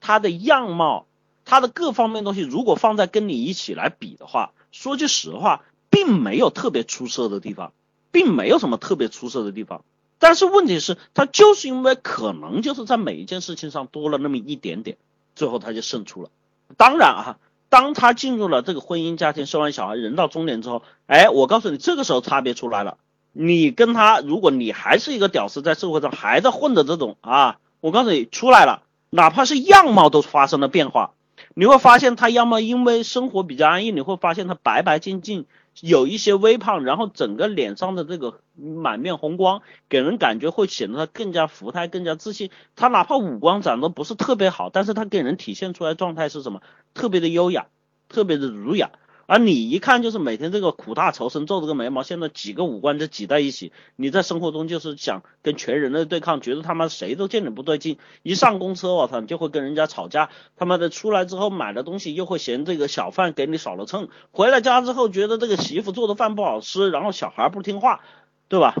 [0.00, 1.08] 他的样貌，
[1.44, 7.72] 他的各方面东西，如果放在跟你一起来比的话，说句实话，并没有特别出色的地方，
[8.12, 9.82] 并没有什么特别出色的地方。
[10.20, 14.98] 但是问题是，他就是因为可能就是在每一件事情上多了那么一点点，
[15.34, 16.30] 最后他就胜出了。
[16.76, 17.36] 当然啊，
[17.68, 22.98] 当他进入了这个婚姻家庭，生完小孩，人到中年之后，哎，我告诉你，这个时候差别出来了。
[23.32, 28.82] 你跟他，如果你还是一个屌丝，在社会上还在混的这种啊，我告诉你，出来了。
[29.10, 31.12] 哪怕是样貌都发生了变化，
[31.54, 35.46] 你会发现他要么因为生活比较安逸，你会发现他白白净净，
[35.82, 42.50] 有一些微胖，然后整个脸上的这个满面红光，给人感觉会显得他更加福态、更加自信。
[42.76, 46.62] 他哪怕五官长得不是特别好，但是他给人体现出来状态是什么？
[46.94, 47.66] 特别的优雅，
[48.08, 48.90] 特别的儒雅。
[49.28, 53.72] 而你一看就是每天这个苦大仇深，皱着个眉毛，现在几个五官就挤在一起。
[53.94, 57.98] 你在生活中就是想跟全人类对抗，觉得他妈谁都见你不对劲。
[58.22, 60.30] 一上公车，我操，你就会跟人家吵架。
[60.56, 64.08] 他妈的出来之后买的东西又会嫌这个小贩给你少了秤。
[64.30, 68.00] 回了家之后觉得这个媳妇做的饭不好吃，然后小孩不听话，
[68.48, 68.74] 对吧？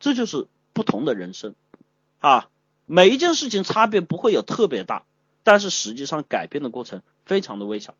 [0.00, 1.54] 这就是不同的人生
[2.18, 2.48] 啊。
[2.86, 5.04] 每一件事情差别不会有特别大，
[5.44, 7.94] 但是实际上改变的过程非常的微小。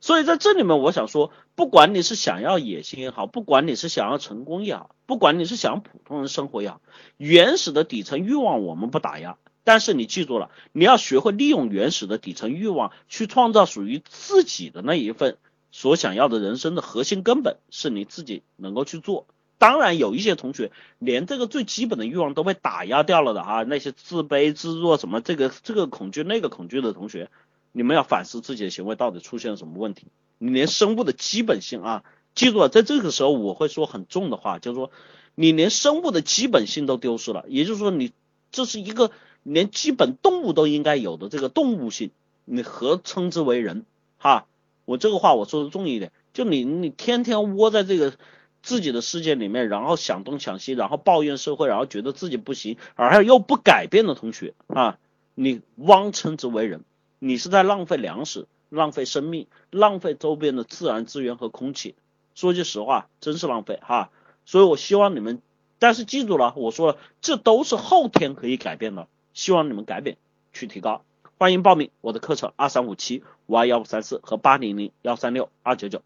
[0.00, 6.80] 所以在这里面，我想说，不管你是想要野心也好，不管你是想要成功也好，不管你是想普通人生活也好，
[7.16, 15.38] 原始的底层欲望我们不打压，但是你记住了，你要学会利用原始的底层欲望去创造属于自己的那一份
[15.72, 19.26] 所想要的人生的核心根本，是你自己能够去做。
[19.58, 27.30] 当然，有一些同学连这个最基本的欲望都被打压掉了的啊，那些自卑自弱什么这个这个恐惧那个恐惧的同学。
[27.76, 30.06] 你们要反思自己的行为到底出现了什么问题？
[30.38, 32.04] 你连生物的基本性啊，
[32.34, 34.90] 记住了，在这个时候我会说很重的话，就是说
[35.34, 38.12] 你连生物的基本性都丢失了，也就是说你
[38.50, 39.10] 这是一个
[39.42, 42.12] 连基本动物都应该有的这个动物性，
[42.46, 43.84] 你何称之为人？
[44.16, 44.46] 哈，
[44.86, 48.14] 我这个话我说的重一点，就你你天天窝在这个
[48.62, 54.98] 自己的世界里面，然后想东想西，然后抱怨社会，然后觉得自己不行，而又不改变的同学啊，
[55.34, 56.82] 你妄称之为人？
[57.18, 61.94] 你是在浪费粮食、浪费生命、浪费周边的自然资源和空气。
[62.34, 64.10] 说句实话，真是浪费哈。
[64.44, 65.40] 所以我希望你们，
[65.78, 69.08] 但是记住了，我说了，这都是后天可以改变的。
[69.32, 70.16] 希望你们改变，
[70.52, 71.02] 去提高。
[71.38, 76.02] 欢迎报名我的课程：二三五七五二幺五三四和八零零幺三六二九九。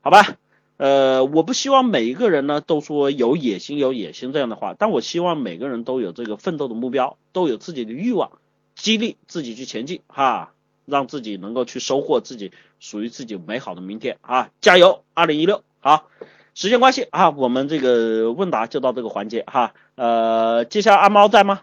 [0.00, 0.36] 好吧，
[0.76, 8.30] 呃，我不希望每一个人呢都说有野心、有野心这样的话，但我希望每个人都有这个奋斗的目标，都有自己的欲望。
[8.76, 10.52] 激励自己去前进哈，
[10.84, 14.50] 让自己能够去收获自己属于自己美好的明天啊！
[14.60, 16.08] 加油，二零一六好。
[16.54, 19.74] 时间关系啊，我们这个问答就到这个环节哈。
[19.94, 21.60] 呃，接下来阿猫在吗？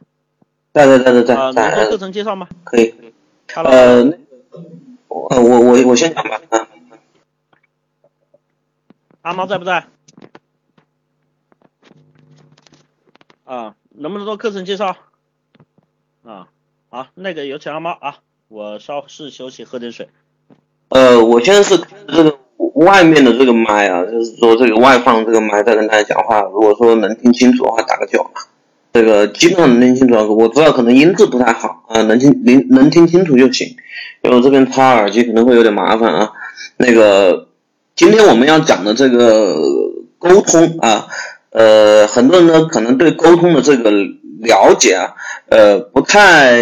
[0.72, 1.36] 在在在在在。
[1.36, 2.48] 啊，能做课程介绍吗？
[2.64, 2.94] 可以。
[3.56, 4.04] 呃，
[5.08, 6.68] 我我我先讲吧啊。
[9.22, 9.88] 阿猫在不在？
[13.46, 14.96] 啊，能不能做课程介绍？
[16.24, 16.50] 啊。
[16.94, 18.18] 好，那个有请阿猫啊，
[18.50, 20.10] 我稍事休息，喝点水。
[20.90, 21.76] 呃，我现在是
[22.08, 22.38] 这个
[22.76, 26.42] 外面的这个麦啊，就是说这个外放这个麦在跟大家讲话。
[26.42, 28.24] 如果说能听清楚的话，打个九。
[28.94, 33.70] 这个基本上能听清楚，我知道可能音质不太好啊，能听能能听清楚就行。
[34.22, 36.34] 因为我这边插耳机可能会有点麻烦啊。
[36.78, 37.48] 那个
[37.96, 39.56] 今天我们要讲的这个
[40.20, 41.08] 沟通啊，
[41.50, 43.92] 呃，很多人呢可能对沟通的这个。
[44.44, 45.14] 了解啊，
[45.50, 46.62] 呃，不太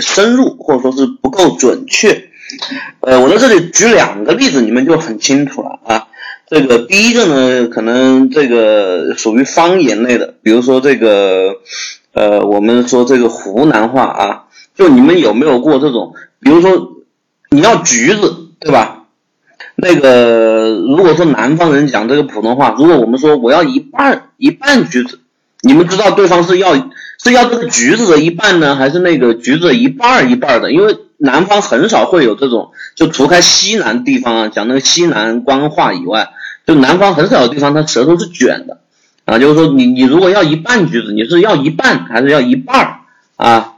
[0.00, 2.24] 深入，或者说是不够准确。
[3.00, 6.08] 呃，我在这里举两个例子，你们就很清楚了啊。
[6.48, 11.54] 这个第一个呢，可能这个属于方言类的，比如说这个，
[12.12, 14.44] 呃，我们说这个湖南话啊，
[14.74, 16.14] 就你们有没有过这种？
[16.40, 17.04] 比如说
[17.50, 19.04] 你要橘子，对吧？
[19.76, 25.20] 那个如果说南方人讲这个普通话，如果我们说我要一半一半橘子，
[25.62, 26.74] 你们知道对方是要
[27.22, 30.72] 是要这个橘子的一半呢，还是那个橘子的一半一半的？
[30.72, 36.30] 因为南方很少会有这种，就除开西南地方啊，讲那个西南官话以外，
[36.66, 38.78] 就南方很少有地方它舌头是卷的
[39.26, 43.00] 啊，就是说你你如果要一半橘子，你是要一半还是要一半
[43.36, 43.74] 啊？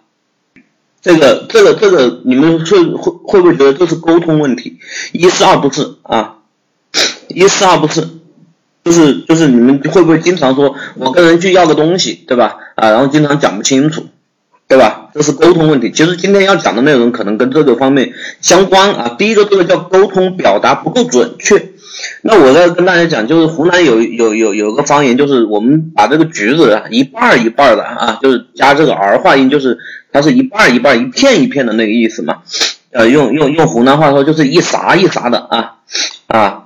[1.01, 4.79] 这个这个这个，你们会会会不会觉得这是沟通问题？
[5.11, 6.37] 一是二不是啊，
[7.27, 8.07] 一是二不是，
[8.85, 12.55] 就是就是你们会不会经常说我跟人去要个东西，对吧？
[12.83, 14.07] 啊，然后经常讲不清楚，
[14.67, 15.11] 对吧？
[15.15, 15.93] 这是沟通问题。
[15.93, 19.15] 其实今天要讲的内容可能跟这个方面相关啊。
[19.17, 21.69] 第一个，这个叫沟通表达不够准确。
[22.23, 29.79] 那我要跟大家讲，就是湖南有有有有个方言，就是我们把这个橘子一半一半的啊，就是加这个儿化音，就是。
[30.15, 32.43] 它是一半一半一片一片的那个意思嘛，
[32.91, 35.77] 呃，用用用湖南话说就是一撒一撒的啊
[36.27, 36.62] 啊，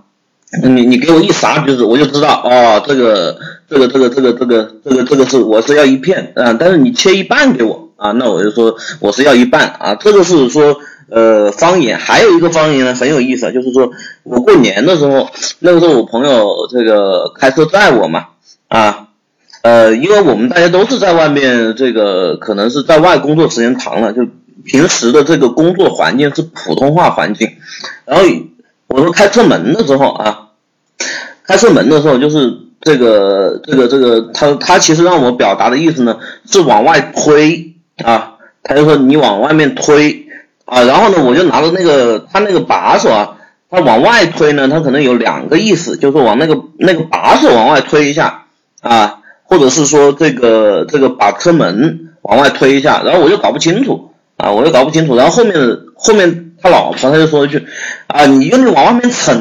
[0.62, 3.38] 你你给我一撒橘子，我就知道哦，这个
[3.68, 10.76] 这个这个这个这个这个这个是我是要一片啊，但是你切一半给我啊，那我就说我是要一半啊，这个是说
[11.11, 13.90] 呃方言，还有一个方言呢很有意思，就是说
[14.22, 15.28] 我过年的时候，
[15.61, 18.26] 那个时候我朋友这个开车载我嘛
[18.68, 19.02] 啊。
[19.62, 24.24] 呃，因为我们大家都是在外面，这个可能是在外工作时间长了，就
[24.64, 27.50] 平时的这个工作环境是普通话环境。
[28.04, 28.24] 然后
[28.86, 30.45] 我说开车门的时候啊，
[31.47, 36.18] 开车门的时候就是这个这个这个，他他其实让我表达的意思呢
[36.51, 37.74] 是往外推
[38.05, 40.26] 啊，他就说你往外面推
[40.64, 43.36] 啊，然后呢我就拿着那个他那个把手啊，
[43.70, 48.44] 他往外推呢，他可能有两个意思，就是往那个那个把手往外推一下
[48.80, 49.20] 啊。
[49.49, 55.55] 或者是说这个这个把车门往外推一下，然后我就搞不清楚啊，我就搞不清楚，然后后面
[55.94, 57.64] 后面他老婆他就说一句
[58.09, 59.34] 啊，你用力往外面蹭。